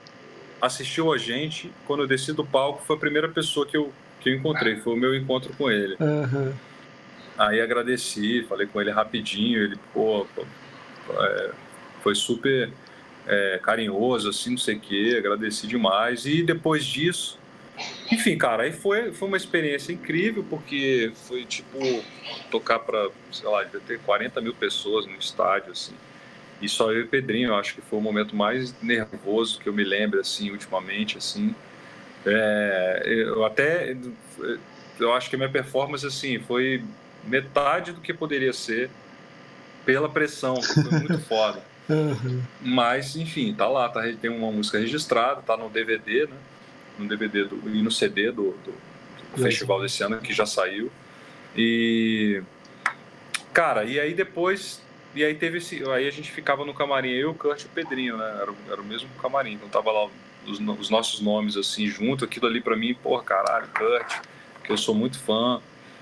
[0.61, 1.73] assistiu a gente.
[1.87, 4.95] Quando eu desci do palco, foi a primeira pessoa que eu, que eu encontrei, foi
[4.95, 5.97] o meu encontro com ele.
[5.99, 6.55] Uhum.
[7.37, 10.45] Aí agradeci, falei com ele rapidinho, ele, pô, pô
[11.21, 11.51] é,
[12.03, 12.71] foi super
[13.27, 16.27] é, carinhoso, assim, não sei o quê, agradeci demais.
[16.27, 17.39] E depois disso,
[18.11, 21.79] enfim, cara, aí foi, foi uma experiência incrível, porque foi tipo
[22.51, 25.95] tocar para, sei lá, devia ter 40 mil pessoas no estádio, assim.
[26.61, 29.73] E só eu e Pedrinho, eu acho que foi o momento mais nervoso que eu
[29.73, 31.55] me lembro, assim, ultimamente, assim.
[32.25, 33.97] É, eu até,
[35.01, 36.85] eu acho que minha performance, assim, foi
[37.25, 38.91] metade do que poderia ser
[39.85, 41.72] pela pressão, foi muito foda.
[41.89, 42.43] Uhum.
[42.61, 46.37] Mas, enfim, tá lá, tá, tem uma música registrada, tá no DVD, né?
[46.99, 48.75] No DVD do, e no CD do, do,
[49.35, 50.91] do festival desse ano que já saiu.
[51.57, 52.43] E.
[53.53, 54.81] Cara, e aí depois.
[55.15, 55.83] E aí teve esse.
[55.91, 58.39] Aí a gente ficava no camarim, eu, o Kurt e o Pedrinho, né?
[58.41, 59.55] Era, era o mesmo camarim.
[59.55, 60.09] Então tava lá
[60.47, 64.21] os, os nossos nomes assim junto, aquilo ali para mim, porra, caralho, Kurt,
[64.65, 65.61] que eu sou muito fã.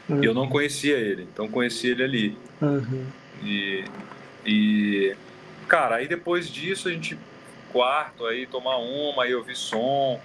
[0.09, 0.22] Uhum.
[0.22, 0.49] E eu não uhum.
[0.49, 2.39] conhecia ele, então conheci ele ali.
[2.61, 3.07] Uhum.
[3.43, 3.85] E,
[4.45, 5.16] e,
[5.71, 7.16] cara, aí depois disso a gente,
[7.73, 10.21] quarto, aí tomar uma, aí ouvir som.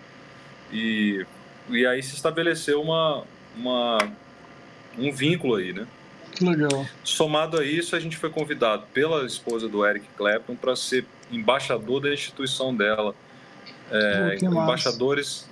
[0.73, 1.23] E,
[1.69, 3.23] e aí se estabeleceu uma,
[3.55, 3.99] uma,
[4.97, 5.87] um vínculo aí, né?
[6.31, 6.85] Que legal.
[7.03, 12.01] Somado a isso, a gente foi convidado pela esposa do Eric Clapton para ser embaixador
[12.01, 13.15] da instituição dela.
[13.91, 15.47] É, embaixadores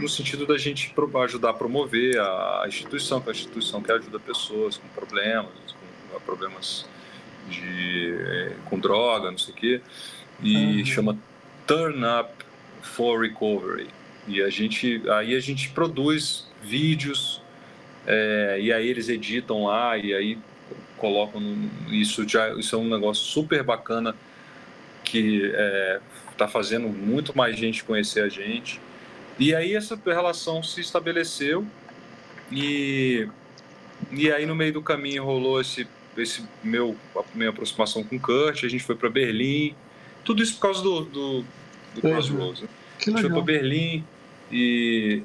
[0.00, 4.18] no sentido da gente ajudar a promover a instituição, que é a instituição que ajuda
[4.18, 5.46] pessoas com problemas,
[6.12, 6.84] com problemas
[7.48, 9.80] de, é, com droga, não sei o quê,
[10.42, 10.84] e uhum.
[10.84, 11.18] chama
[11.66, 12.30] Turn Up
[12.82, 13.88] for Recovery.
[14.28, 17.42] E a gente, aí a gente produz vídeos,
[18.06, 20.38] é, e aí eles editam lá, e aí
[21.00, 21.42] colocam
[21.88, 24.14] isso já isso é um negócio super bacana
[25.02, 25.46] que
[26.30, 28.78] está é, fazendo muito mais gente conhecer a gente
[29.38, 31.66] e aí essa relação se estabeleceu
[32.52, 33.26] e,
[34.12, 38.20] e aí no meio do caminho rolou esse, esse meu, a minha aproximação com o
[38.20, 39.74] Kurt, a gente foi para Berlim,
[40.24, 41.44] tudo isso por causa do, do,
[41.94, 42.62] do Crossroads.
[42.62, 42.68] Né?
[42.98, 44.04] A gente foi para Berlim
[44.50, 45.22] e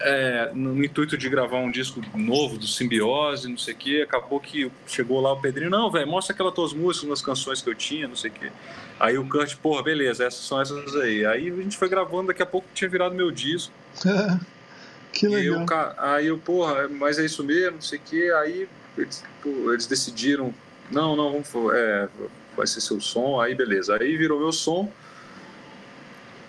[0.00, 4.40] é, no intuito de gravar um disco novo do Simbiose, não sei o que, acabou
[4.40, 7.74] que chegou lá o Pedrinho, não, velho, mostra aquelas tuas músicas, umas canções que eu
[7.74, 8.50] tinha, não sei o que.
[8.98, 11.24] Aí o Kurt, porra, beleza, essas são essas aí.
[11.24, 13.72] Aí a gente foi gravando, daqui a pouco tinha virado meu disco.
[15.12, 15.66] que legal.
[15.66, 18.30] Eu, aí eu, porra, mas é isso mesmo, não sei o que.
[18.32, 20.52] Aí eles, pô, eles, decidiram,
[20.90, 22.08] não, não, vamos, é,
[22.56, 23.96] vai ser seu som, aí beleza.
[23.96, 24.90] Aí virou meu som.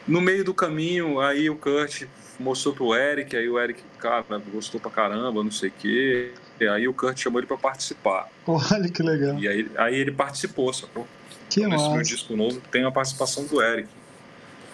[0.08, 2.04] No meio do caminho, aí o Kurt
[2.40, 6.34] mostrou pro Eric, aí o Eric, cara, gostou pra caramba, não sei o quê.
[6.60, 8.30] E aí o Kurt chamou ele pra participar.
[8.46, 9.38] Olha que legal.
[9.40, 11.08] E aí, aí ele participou, sacou?
[11.50, 13.88] Que então, Nesse meu disco novo tem a participação do Eric.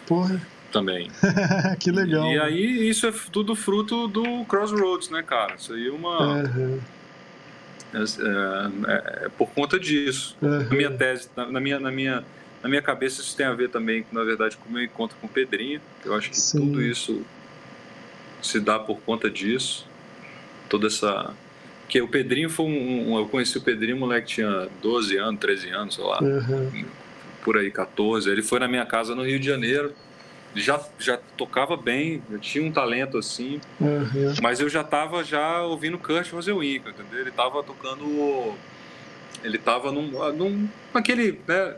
[0.07, 0.41] Porra.
[0.71, 1.09] Também.
[1.79, 2.25] que legal.
[2.25, 5.55] E, e, aí isso é tudo fruto do Crossroads, né, cara?
[5.55, 6.43] Isso aí é uma.
[6.43, 6.79] Uhum.
[7.93, 10.37] É, é, é, por conta disso.
[10.41, 10.63] Uhum.
[10.63, 12.23] Na minha tese, na, na, minha, na, minha,
[12.61, 15.27] na minha cabeça, isso tem a ver também, na verdade, com o meu encontro com
[15.27, 15.81] o Pedrinho.
[16.05, 16.59] Eu acho que Sim.
[16.59, 17.23] tudo isso
[18.41, 19.87] se dá por conta disso.
[20.69, 21.33] Toda essa
[21.87, 25.69] que o Pedrinho foi um, um, Eu conheci o Pedrinho, moleque tinha 12 anos, 13
[25.71, 26.21] anos, sei lá.
[26.21, 26.85] Uhum.
[27.43, 28.29] Por aí, 14.
[28.29, 29.93] Ele foi na minha casa no Rio de Janeiro.
[30.55, 34.33] Já, já tocava bem, eu tinha um talento assim, uhum.
[34.41, 37.19] mas eu já estava já ouvindo Kurt fazer o Inca, entendeu?
[37.19, 38.55] Ele estava tocando.
[39.43, 40.67] Ele estava num, num.
[40.93, 41.39] aquele.
[41.47, 41.75] Né,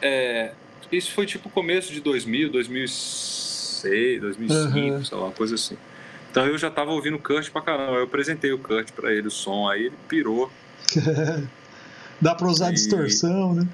[0.00, 0.52] é,
[0.92, 5.04] isso foi tipo começo de 2000, 2006, 2005, uhum.
[5.04, 5.76] sei lá, uma coisa assim.
[6.30, 7.98] Então eu já tava ouvindo o Kurt pra caramba.
[7.98, 10.50] Eu apresentei o Kurt pra ele, o som, aí ele pirou.
[12.20, 12.74] Dá pra usar e...
[12.74, 13.68] distorção, né?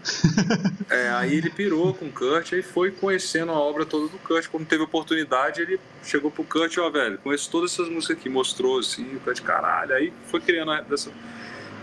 [0.90, 4.48] é, aí ele pirou com o Kurt, aí foi conhecendo a obra toda do Kurt.
[4.48, 8.80] Quando teve oportunidade, ele chegou pro Kurt, ó, velho, conheço todas essas músicas aqui, mostrou
[8.80, 11.10] assim, o Kurt, caralho, aí foi criando essa.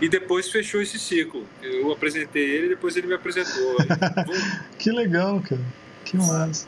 [0.00, 1.46] E depois fechou esse ciclo.
[1.62, 3.76] Eu apresentei ele, depois ele me apresentou.
[3.80, 3.86] Aí,
[4.78, 5.60] que legal, cara.
[6.04, 6.66] Que massa.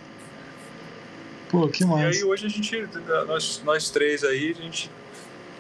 [1.49, 2.03] Pô, que massa.
[2.03, 2.89] E aí hoje a gente,
[3.27, 4.91] nós, nós três aí, a gente,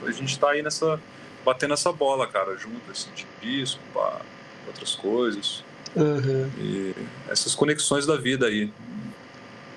[0.06, 1.00] a gente tá aí nessa,
[1.44, 4.20] batendo essa bola, cara, junto, assim, de disco, pá,
[4.66, 5.64] outras coisas.
[5.94, 6.50] Uhum.
[6.58, 6.94] E
[7.28, 8.72] essas conexões da vida aí.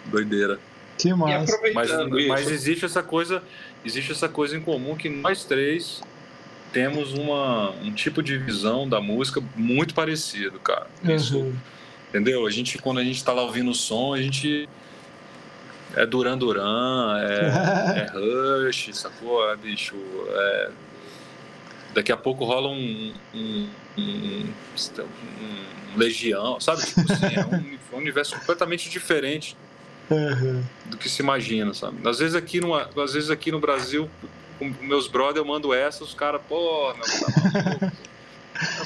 [0.05, 0.59] Doideira.
[0.97, 1.59] Que massa.
[1.74, 1.89] Mas,
[2.28, 3.43] mas existe essa coisa,
[3.84, 6.01] existe essa coisa em comum que nós três
[6.72, 10.88] temos uma, um tipo de visão da música muito parecido, cara.
[11.03, 11.55] Isso, uhum.
[12.09, 12.45] entendeu?
[12.45, 14.70] A gente, quando a gente tá lá ouvindo o som, a gente
[15.95, 19.49] é Duran Duran, é, é Rush, sacou?
[19.49, 19.95] É, bicho,
[20.30, 20.70] é...
[21.96, 26.86] daqui a pouco rola um, um, um, um Legião, sabe?
[26.86, 29.56] Tipo assim, é um, universo completamente diferente
[30.12, 30.62] uhum.
[30.88, 32.08] do que se imagina, sabe?
[32.08, 34.10] Às vezes aqui no, às vezes aqui no Brasil,
[34.60, 37.04] com meus brothers, eu mando essa, os caras, pô, meu,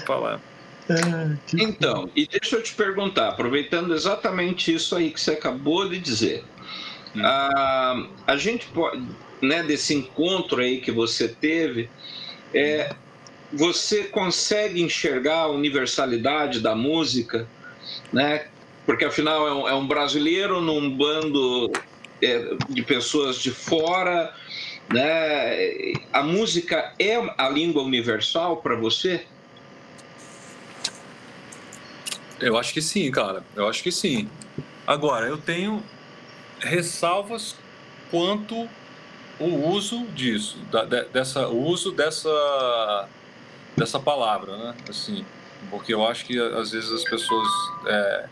[0.05, 0.39] tá maluco.
[0.87, 5.99] É, então, e deixa eu te perguntar, aproveitando exatamente isso aí que você acabou de
[5.99, 6.43] dizer,
[7.17, 9.03] ah, a gente pode,
[9.41, 11.89] né, desse encontro aí que você teve,
[12.53, 12.93] é,
[13.51, 17.47] você consegue enxergar a universalidade da música,
[18.11, 18.47] né?
[18.85, 21.71] Porque afinal é um, é um brasileiro num bando
[22.21, 24.33] é, de pessoas de fora,
[24.91, 25.93] né?
[26.11, 29.25] A música é a língua universal para você?
[32.39, 33.43] Eu acho que sim, cara.
[33.55, 34.29] Eu acho que sim.
[34.87, 35.83] Agora, eu tenho
[36.59, 37.55] ressalvas
[38.09, 38.67] quanto
[39.39, 43.07] o uso disso, da, dessa, o uso dessa,
[43.77, 44.75] dessa palavra, né?
[44.89, 45.25] Assim,
[45.69, 47.47] porque eu acho que às vezes as pessoas
[47.85, 48.25] é,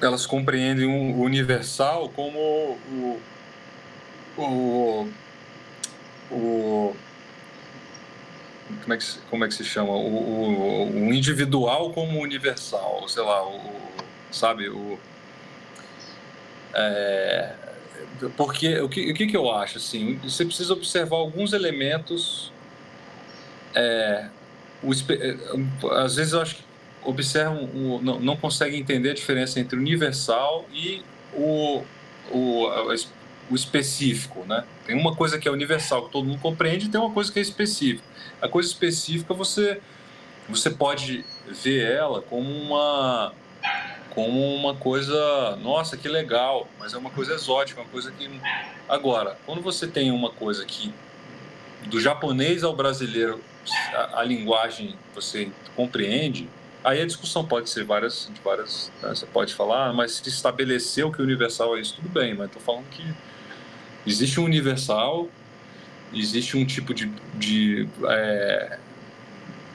[0.00, 3.20] elas compreendem o universal como o,
[4.36, 5.08] o,
[6.30, 6.96] o
[8.82, 9.92] como é que, como é que se chama?
[9.92, 13.60] O, o, o individual como universal, sei lá, o,
[14.30, 14.68] sabe?
[14.68, 14.98] O,
[16.74, 17.54] é,
[18.36, 19.78] porque o que, o que, que eu acho?
[19.78, 22.52] Assim, você precisa observar alguns elementos.
[23.74, 24.26] É,
[24.82, 26.62] o, é, às vezes eu acho que
[27.04, 27.68] observam,
[28.02, 31.02] não, não conseguem entender a diferença entre o universal e
[31.34, 31.82] o,
[32.30, 32.68] o,
[33.50, 34.64] o específico, né?
[34.86, 37.38] Tem uma coisa que é universal, que todo mundo compreende, e tem uma coisa que
[37.38, 38.04] é específica.
[38.40, 39.80] A coisa específica você
[40.48, 41.24] você pode
[41.62, 43.32] ver ela como uma
[44.14, 48.30] como uma coisa, nossa, que legal, mas é uma coisa exótica, uma coisa que
[48.88, 50.92] agora, quando você tem uma coisa que
[51.86, 53.40] do japonês ao brasileiro
[53.94, 56.48] a, a linguagem você compreende,
[56.84, 59.10] aí a discussão pode ser várias, de várias, né?
[59.10, 62.48] você pode falar, ah, mas se estabeleceu que o universal é isso, tudo bem, mas
[62.48, 63.04] estou falando que
[64.06, 65.28] existe um universal,
[66.12, 68.78] existe um tipo de, de é,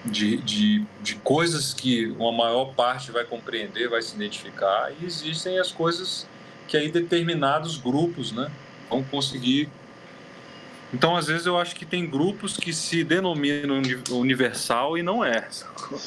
[0.07, 5.59] de, de, de coisas que uma maior parte vai compreender, vai se identificar, e existem
[5.59, 6.27] as coisas
[6.67, 8.51] que aí determinados grupos né,
[8.89, 9.69] vão conseguir.
[10.93, 13.81] Então, às vezes, eu acho que tem grupos que se denominam
[14.11, 15.47] universal e não é.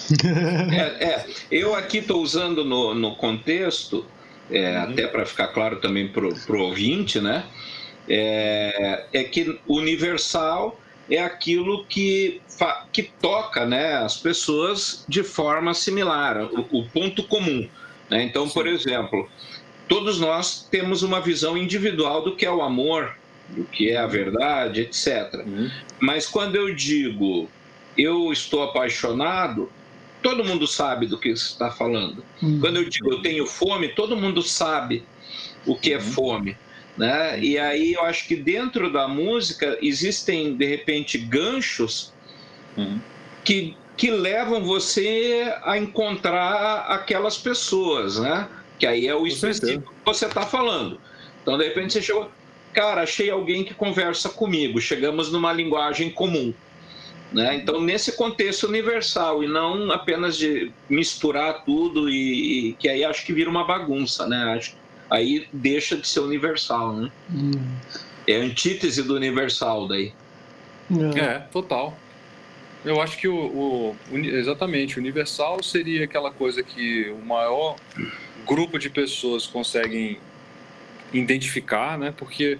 [0.72, 1.26] é, é.
[1.50, 4.06] Eu aqui estou usando no, no contexto,
[4.50, 4.84] é, uhum.
[4.84, 7.44] até para ficar claro também para o ouvinte, né?
[8.08, 10.79] É, é que universal
[11.10, 12.40] é aquilo que,
[12.92, 17.68] que toca né, as pessoas de forma similar, o, o ponto comum.
[18.08, 18.22] Né?
[18.22, 18.54] Então, Sim.
[18.54, 19.28] por exemplo,
[19.88, 23.16] todos nós temos uma visão individual do que é o amor,
[23.48, 25.44] do que é a verdade, etc.
[25.44, 25.70] Uhum.
[25.98, 27.48] Mas quando eu digo
[27.98, 29.70] eu estou apaixonado,
[30.22, 32.24] todo mundo sabe do que está falando.
[32.40, 32.60] Uhum.
[32.60, 35.04] Quando eu digo eu tenho fome, todo mundo sabe
[35.66, 36.02] o que é uhum.
[36.02, 36.56] fome.
[37.00, 37.40] Né?
[37.40, 42.12] E aí eu acho que dentro da música existem de repente ganchos
[42.76, 43.00] uhum.
[43.42, 48.46] que, que levam você a encontrar aquelas pessoas, né?
[48.78, 51.00] Que aí é o específico que você está falando.
[51.40, 52.30] Então de repente você chegou,
[52.74, 56.52] cara, achei alguém que conversa comigo, chegamos numa linguagem comum.
[57.32, 57.54] Né?
[57.54, 63.24] Então, nesse contexto universal e não apenas de misturar tudo e, e que aí acho
[63.24, 64.54] que vira uma bagunça, né?
[64.54, 64.74] Acho,
[65.10, 67.10] aí deixa de ser universal, né?
[67.34, 67.52] Hum.
[68.26, 70.12] É a antítese do universal daí.
[71.16, 71.98] É, é total.
[72.84, 77.76] Eu acho que o, o, exatamente o universal seria aquela coisa que o maior
[78.46, 80.18] grupo de pessoas conseguem
[81.12, 82.14] identificar, né?
[82.16, 82.58] Porque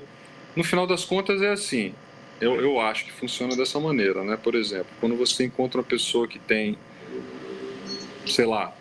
[0.55, 1.95] no final das contas é assim.
[2.41, 4.37] Eu, eu acho que funciona dessa maneira, né?
[4.37, 6.77] Por exemplo, quando você encontra uma pessoa que tem,
[8.27, 8.75] sei lá,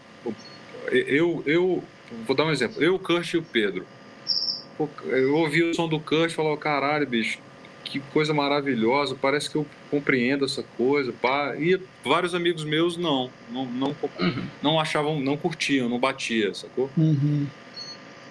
[0.91, 1.83] eu eu
[2.25, 2.81] Vou dar um exemplo.
[2.81, 3.85] Eu, o Kurt e o Pedro.
[5.05, 7.39] Eu ouvi o som do Kurt e falei, caralho, bicho,
[7.83, 11.55] que coisa maravilhosa, parece que eu compreendo essa coisa, pá.
[11.57, 14.43] E vários amigos meus não, não, não, uhum.
[14.61, 16.89] não achavam, não curtiam, não batia, sacou?
[16.95, 17.47] Uhum.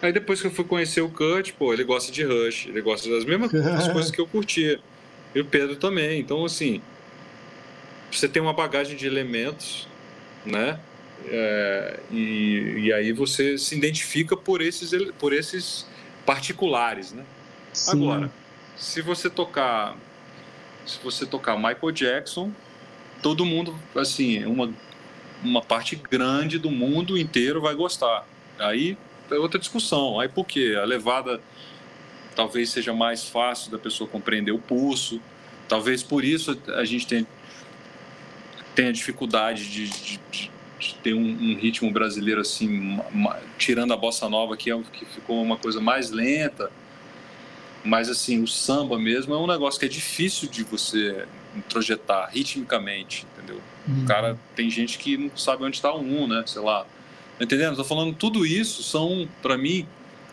[0.00, 3.10] Aí depois que eu fui conhecer o Kurt, pô, ele gosta de Rush, ele gosta
[3.10, 3.50] das mesmas
[3.92, 4.80] coisas que eu curtia.
[5.34, 6.20] E o Pedro também.
[6.20, 6.80] Então, assim,
[8.10, 9.88] você tem uma bagagem de elementos,
[10.46, 10.78] né?
[11.26, 15.86] É, e, e aí você se identifica por esses, por esses
[16.24, 17.24] particulares, né?
[17.72, 17.92] Sim.
[17.92, 18.32] Agora,
[18.76, 19.96] se você tocar
[20.88, 22.50] se você tocar Michael Jackson,
[23.22, 24.72] todo mundo, assim, uma,
[25.42, 28.26] uma parte grande do mundo inteiro vai gostar.
[28.58, 28.96] Aí
[29.30, 30.18] é outra discussão.
[30.18, 30.76] Aí por quê?
[30.80, 31.40] A levada
[32.34, 35.20] talvez seja mais fácil da pessoa compreender o pulso.
[35.68, 37.26] Talvez por isso a gente tenha,
[38.74, 40.50] tenha dificuldade de, de, de
[41.02, 45.42] ter um, um, ritmo brasileiro assim, uma, tirando a bossa nova que, é, que ficou
[45.42, 46.70] uma coisa mais lenta,
[47.84, 51.26] mas assim o samba mesmo é um negócio que é difícil de você
[51.56, 53.60] introjetar ritmicamente, entendeu?
[53.86, 54.02] Uhum.
[54.02, 56.44] O cara tem gente que não sabe onde está um, né?
[56.46, 56.84] Sei lá,
[57.38, 57.70] tá entendendo?
[57.70, 59.86] Estou falando tudo isso são para mim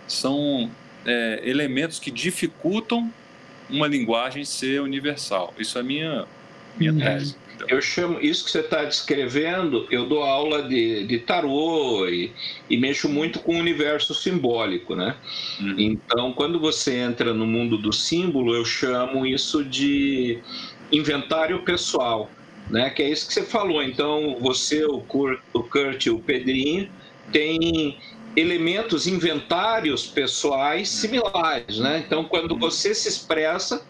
[0.08, 0.70] são
[1.06, 3.12] é, elementos que dificultam
[3.70, 5.54] uma linguagem ser universal.
[5.58, 6.26] Isso é minha
[6.78, 7.00] minha uhum.
[7.00, 7.36] tese.
[7.56, 7.68] Então.
[7.70, 12.32] Eu chamo isso que você está descrevendo, eu dou aula de, de tarô e,
[12.70, 15.16] e, mexo muito com o universo simbólico, né?
[15.60, 15.76] Uhum.
[15.78, 20.40] Então, quando você entra no mundo do símbolo, eu chamo isso de
[20.92, 22.30] inventário pessoal.
[22.70, 22.90] né?
[22.90, 23.82] Que é isso que você falou.
[23.82, 26.90] Então, você, o Kurt, o Kurt e o Pedrinho
[27.32, 27.98] têm
[28.36, 32.04] elementos, inventários pessoais similares, né?
[32.06, 32.60] Então, quando uhum.
[32.60, 33.82] você se expressa,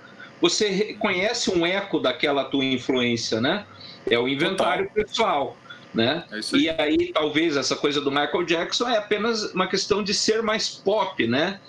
[0.45, 3.65] você reconhece um eco daquela tua influência, né?
[4.07, 5.03] É o inventário Total.
[5.03, 5.57] pessoal,
[5.91, 6.23] né?
[6.31, 6.55] É.
[6.55, 10.69] E aí, talvez, essa coisa do Michael Jackson é apenas uma questão de ser mais
[10.69, 11.59] pop, né?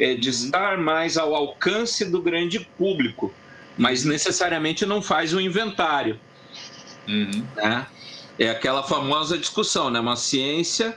[0.00, 0.34] É de uhum.
[0.34, 3.30] estar mais ao alcance do grande público,
[3.76, 6.18] mas necessariamente não faz o inventário.
[7.06, 7.46] Uhum.
[7.54, 7.86] Né?
[8.38, 10.00] É aquela famosa discussão, né?
[10.00, 10.96] Uma ciência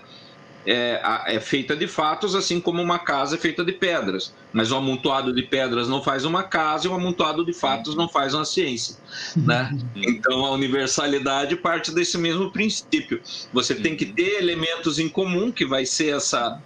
[0.65, 4.33] é, é, feita de fatos, assim como uma casa é feita de pedras.
[4.51, 8.09] Mas um amontoado de pedras não faz uma casa e um amontoado de fatos não
[8.09, 8.95] faz uma ciência.
[9.35, 9.77] Né?
[9.95, 13.21] Então a universalidade parte desse mesmo princípio.
[13.53, 16.61] Você tem que ter elementos em comum, que vai ser essa,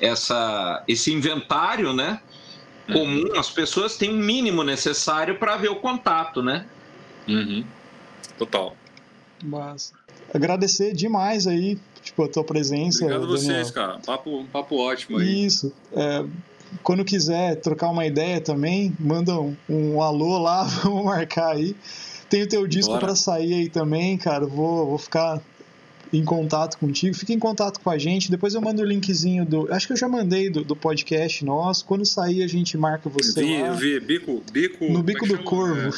[0.00, 2.20] essa, esse inventário né?
[2.92, 3.24] comum.
[3.36, 6.42] As pessoas têm o mínimo necessário para ver o contato.
[6.42, 6.64] Né?
[7.26, 7.64] Uhum.
[8.38, 8.76] Total.
[9.42, 9.92] Mas
[10.32, 13.04] agradecer demais aí tipo, a tua presença.
[13.04, 13.98] Obrigado a vocês, cara.
[14.04, 15.44] Papo, papo ótimo aí.
[15.44, 15.72] Isso.
[15.92, 16.24] É,
[16.82, 21.76] quando quiser trocar uma ideia também, manda um, um alô lá, vamos marcar aí.
[22.30, 24.46] Tem o teu disco para sair aí também, cara.
[24.46, 25.40] Vou, vou ficar
[26.12, 27.14] em contato contigo.
[27.14, 28.30] Fica em contato com a gente.
[28.30, 29.72] Depois eu mando o linkzinho do.
[29.72, 31.84] Acho que eu já mandei do, do podcast nosso.
[31.84, 33.40] Quando sair, a gente marca você.
[33.40, 33.72] Vi, lá.
[33.72, 34.00] vi.
[34.00, 34.84] Bico, bico.
[34.90, 35.90] No bico é do corvo.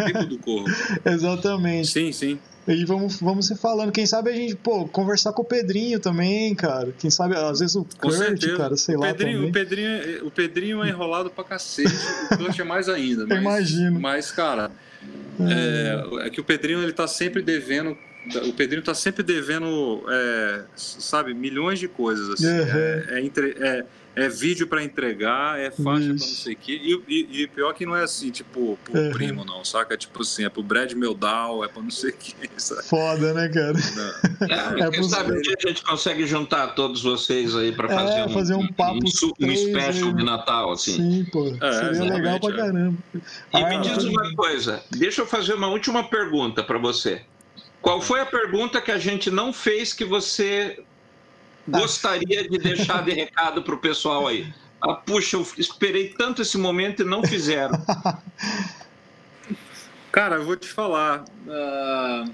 [0.00, 0.68] É, bico do corvo.
[1.04, 1.88] Exatamente.
[1.88, 2.38] Sim, sim.
[2.68, 3.90] E vamos, vamos se falando.
[3.90, 6.92] Quem sabe a gente, pô, conversar com o Pedrinho também, cara.
[6.98, 8.56] Quem sabe, às vezes o com Kurt, certeza.
[8.56, 9.06] cara, sei o lá.
[9.08, 11.92] Pedrinho, o, Pedrinho, o Pedrinho é enrolado pra cacete.
[12.30, 13.26] o Kurt é mais ainda.
[13.26, 13.98] Mas, Imagino.
[13.98, 14.70] Mas, cara,
[15.40, 17.96] é, é que o Pedrinho ele tá sempre devendo
[18.48, 22.28] o Pedrinho tá sempre devendo, é, sabe, milhões de coisas.
[22.28, 22.46] Assim.
[22.46, 22.78] Uhum.
[22.78, 26.80] É, é, entre, é, é vídeo para entregar, é faixa para não sei o quê.
[26.82, 29.10] E, e, e, pior que não é assim, tipo, pro uhum.
[29.10, 29.94] primo, não, saca?
[29.94, 32.34] É tipo assim, é pro Brad Meldal, é pra não sei o quê.
[32.58, 32.84] Sabe?
[32.84, 33.78] Foda, né, cara?
[34.48, 38.18] É, é, quem sabe um dia a gente consegue juntar todos vocês aí pra fazer,
[38.18, 38.98] é, um, fazer um papo.
[38.98, 40.14] Um, um special aí.
[40.14, 40.96] de Natal, assim.
[40.96, 41.56] Sim, pô.
[41.60, 42.56] É, Seria legal pra é.
[42.56, 42.98] caramba.
[43.14, 43.20] E
[43.52, 47.22] ah, me diz uma coisa, deixa eu fazer uma última pergunta para você.
[47.82, 50.82] Qual foi a pergunta que a gente não fez que você
[51.66, 54.52] gostaria de deixar de recado para o pessoal aí?
[54.82, 57.78] Ah, puxa, eu esperei tanto esse momento e não fizeram.
[60.10, 61.24] Cara, eu vou te falar.
[61.46, 62.30] Uh,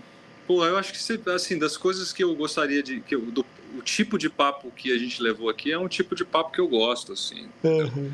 [0.46, 3.00] pô, eu acho que assim, das coisas que eu gostaria de.
[3.00, 3.44] Que eu, do,
[3.76, 6.60] o tipo de papo que a gente levou aqui é um tipo de papo que
[6.60, 7.48] eu gosto, assim.
[7.62, 8.12] Uhum.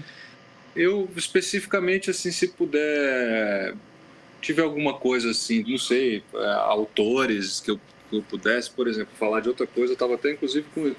[0.74, 3.74] Eu especificamente, assim, se puder
[4.42, 7.80] tiver alguma coisa assim, não sei, é, autores que eu,
[8.10, 10.94] que eu pudesse, por exemplo, falar de outra coisa, eu estava até inclusive com.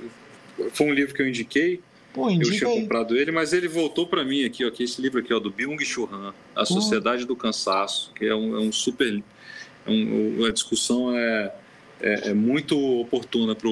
[0.72, 1.82] Foi um livro que eu indiquei.
[2.14, 5.20] Pô, eu tinha comprado ele, mas ele voltou para mim aqui, ó, aqui, esse livro
[5.20, 9.22] aqui, ó, do Byung-Chul Han, A Sociedade do Cansaço, que é um, é um super...
[9.86, 11.52] É um, a discussão é,
[12.00, 13.68] é, é muito oportuna para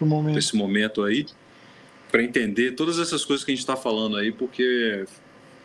[0.00, 0.38] momento.
[0.38, 1.26] esse momento aí,
[2.08, 5.04] para entender todas essas coisas que a gente está falando aí, porque,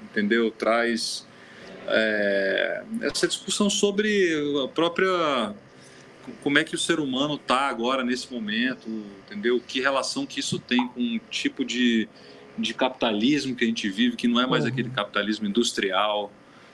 [0.09, 1.26] entendeu, traz
[1.87, 4.33] é, essa discussão sobre
[4.63, 5.55] a própria
[6.43, 8.87] como é que o ser humano está agora nesse momento,
[9.25, 9.61] entendeu?
[9.65, 12.07] Que relação que isso tem com um tipo de,
[12.57, 14.69] de capitalismo que a gente vive, que não é mais uhum.
[14.69, 16.31] aquele capitalismo industrial,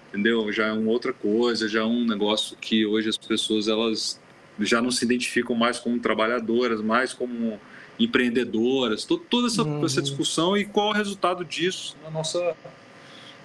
[0.09, 0.51] entendeu?
[0.51, 4.20] Já é uma outra coisa, já é um negócio que hoje as pessoas elas
[4.59, 7.59] já não se identificam mais como trabalhadoras, mais como
[7.99, 9.86] empreendedoras, toda essa, uhum.
[9.86, 12.55] essa discussão e qual é o resultado disso na nossa,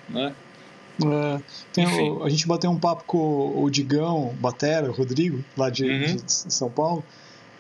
[0.09, 0.35] né?
[1.05, 5.85] É, o, a gente bateu um papo com o Digão Batera, o Rodrigo, lá de,
[5.85, 6.17] uhum.
[6.17, 7.05] de, São Paulo,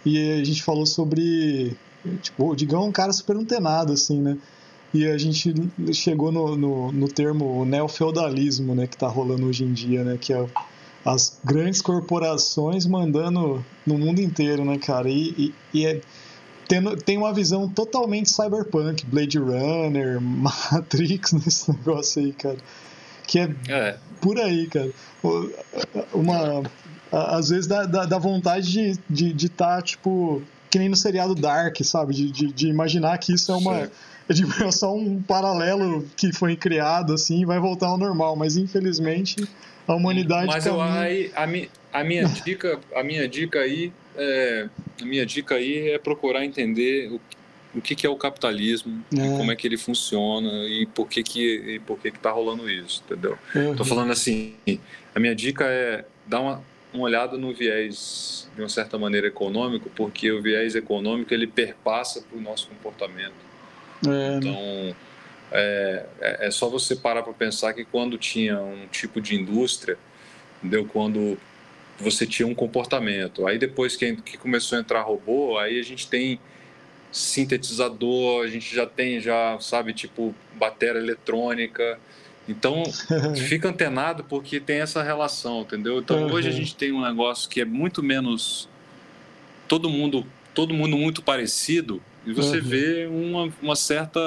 [0.04, 1.76] e a gente falou sobre.
[2.22, 4.36] Tipo, o Digão é um cara super antenado, assim, né?
[4.92, 5.54] E a gente
[5.92, 10.16] chegou no, no, no termo neofeudalismo, né, que está rolando hoje em dia, né?
[10.18, 10.46] Que é
[11.04, 15.08] as grandes corporações mandando no mundo inteiro, né, cara?
[15.08, 16.00] E, e, e é,
[16.66, 22.58] tendo, tem uma visão totalmente cyberpunk, Blade Runner, Matrix nesse negócio aí, cara
[23.28, 23.96] que é, é.
[24.20, 24.90] por aí, cara.
[26.14, 26.62] Uma,
[27.12, 30.96] às vezes dá, dá, dá vontade de estar, de, de tá, tipo, que nem no
[30.96, 32.14] seriado Dark, sabe?
[32.14, 33.76] De, de, de imaginar que isso é uma.
[33.80, 33.90] É,
[34.66, 38.34] é só um paralelo que foi criado, assim, e vai voltar ao normal.
[38.34, 39.46] Mas infelizmente
[39.86, 40.46] a humanidade.
[40.46, 43.92] Mas eu, aí, a, mi, a, minha dica, a minha dica aí.
[44.16, 44.68] É,
[45.00, 47.20] a minha dica aí é procurar entender o
[47.74, 49.36] o que, que é o capitalismo, é.
[49.36, 52.68] como é que ele funciona e por que que e por que que tá rolando
[52.70, 53.38] isso, entendeu?
[53.54, 53.76] Uhum.
[53.76, 54.54] Tô falando assim,
[55.14, 56.62] a minha dica é dar uma,
[56.92, 62.22] uma olhada no viés de uma certa maneira econômico, porque o viés econômico ele perpassa
[62.22, 63.34] para o nosso comportamento.
[64.04, 64.08] É.
[64.08, 64.36] Né?
[64.38, 64.96] Então
[65.50, 69.98] é, é, é só você parar para pensar que quando tinha um tipo de indústria,
[70.58, 70.86] entendeu?
[70.86, 71.38] Quando
[71.98, 73.46] você tinha um comportamento.
[73.46, 76.38] Aí depois que, que começou a entrar robô, aí a gente tem
[77.10, 81.98] sintetizador, a gente já tem já, sabe, tipo bateria eletrônica.
[82.48, 82.82] Então,
[83.48, 85.98] fica antenado porque tem essa relação, entendeu?
[85.98, 86.32] Então, uhum.
[86.32, 88.68] hoje a gente tem um negócio que é muito menos
[89.66, 92.62] todo mundo, todo mundo muito parecido e você uhum.
[92.62, 94.20] vê uma, uma certa,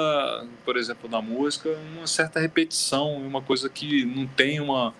[0.64, 4.92] por exemplo, na música, uma certa repetição, uma coisa que não tem uma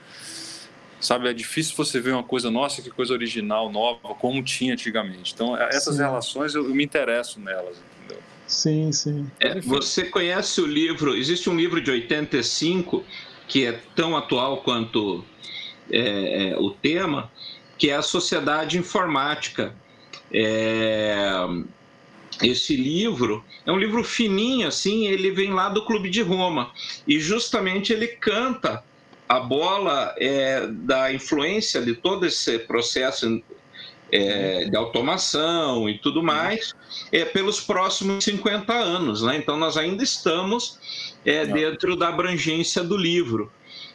[1.03, 1.29] sabe?
[1.29, 5.35] É difícil você ver uma coisa, nossa, que coisa original, nova, como tinha antigamente.
[5.35, 6.03] Então, é, essas sim.
[6.03, 8.23] relações eu, eu, me interesso nelas, entendeu?
[8.47, 9.31] Sim, sim.
[9.41, 13.05] É, você conhece o livro, existe um livro de 85
[13.49, 15.25] que é tão atual quanto
[15.91, 17.31] é, é, o tema,
[17.77, 19.75] que é a Sociedade Informática.
[20.33, 21.29] É,
[22.43, 26.73] esse livro é um livro fininho, assim, ele vem lá do Clube de Roma
[27.07, 28.83] e justamente ele canta
[29.33, 33.43] a bola é, da influência de todo esse processo
[34.13, 36.75] é, de automação e tudo mais
[37.11, 39.23] é, pelos próximos 50 anos.
[39.23, 39.39] Né?
[39.39, 40.79] Então, nós ainda estamos
[41.25, 43.51] é, dentro da abrangência do livro.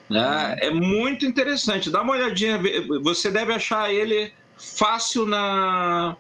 [0.10, 0.20] Né?
[0.20, 0.56] Uhum.
[0.60, 1.92] É muito interessante.
[1.92, 2.60] Dá uma olhadinha,
[3.04, 6.18] você deve achar ele fácil na,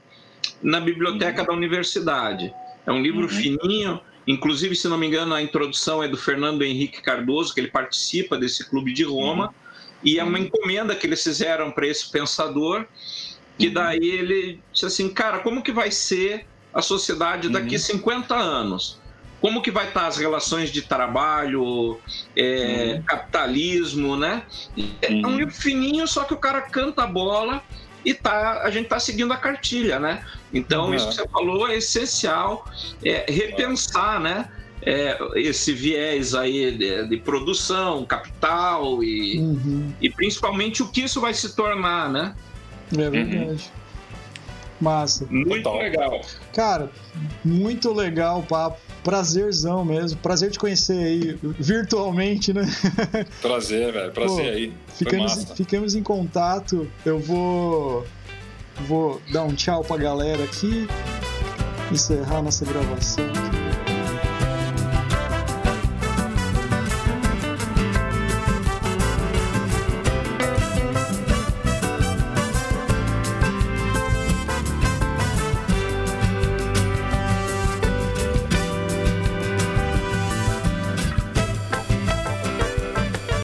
[0.61, 1.47] na biblioteca uhum.
[1.47, 2.53] da universidade.
[2.86, 3.30] É um livro uhum.
[3.30, 7.69] fininho, Inclusive, se não me engano, a introdução é do Fernando Henrique Cardoso, que ele
[7.69, 9.53] participa desse clube de Roma, uhum.
[10.03, 12.86] e é uma encomenda que eles fizeram para esse pensador,
[13.57, 13.73] que uhum.
[13.73, 17.82] daí ele disse assim, cara, como que vai ser a sociedade daqui uhum.
[17.82, 18.99] 50 anos?
[19.39, 21.99] Como que vai estar as relações de trabalho,
[22.36, 23.03] é, uhum.
[23.03, 24.43] capitalismo, né?
[25.01, 25.38] É um uhum.
[25.38, 27.63] livro fininho, só que o cara canta a bola
[28.08, 30.24] e tá, a gente está seguindo a cartilha, né?
[30.53, 30.93] Então, uhum.
[30.93, 32.66] isso que você falou é essencial,
[33.03, 34.47] é repensar, né?
[34.82, 39.91] É, esse viés aí de, de produção, capital e, uhum.
[39.99, 42.34] e principalmente o que isso vai se tornar, né?
[42.97, 43.45] É verdade.
[43.45, 43.58] Uhum.
[44.80, 45.28] Massa.
[45.30, 45.80] Muito Total.
[45.80, 46.22] legal.
[46.53, 46.89] Cara,
[47.43, 48.80] muito legal o papo.
[49.08, 50.20] Prazerzão mesmo.
[50.20, 52.64] Prazer te conhecer aí virtualmente, né?
[53.41, 54.12] Prazer, velho.
[54.12, 54.74] Prazer Pô, aí.
[54.95, 56.86] Ficamos, ficamos em contato.
[57.05, 58.05] Eu vou.
[58.86, 60.88] Vou dar um tchau pra galera aqui.
[61.89, 63.24] Encerrar nossa gravação.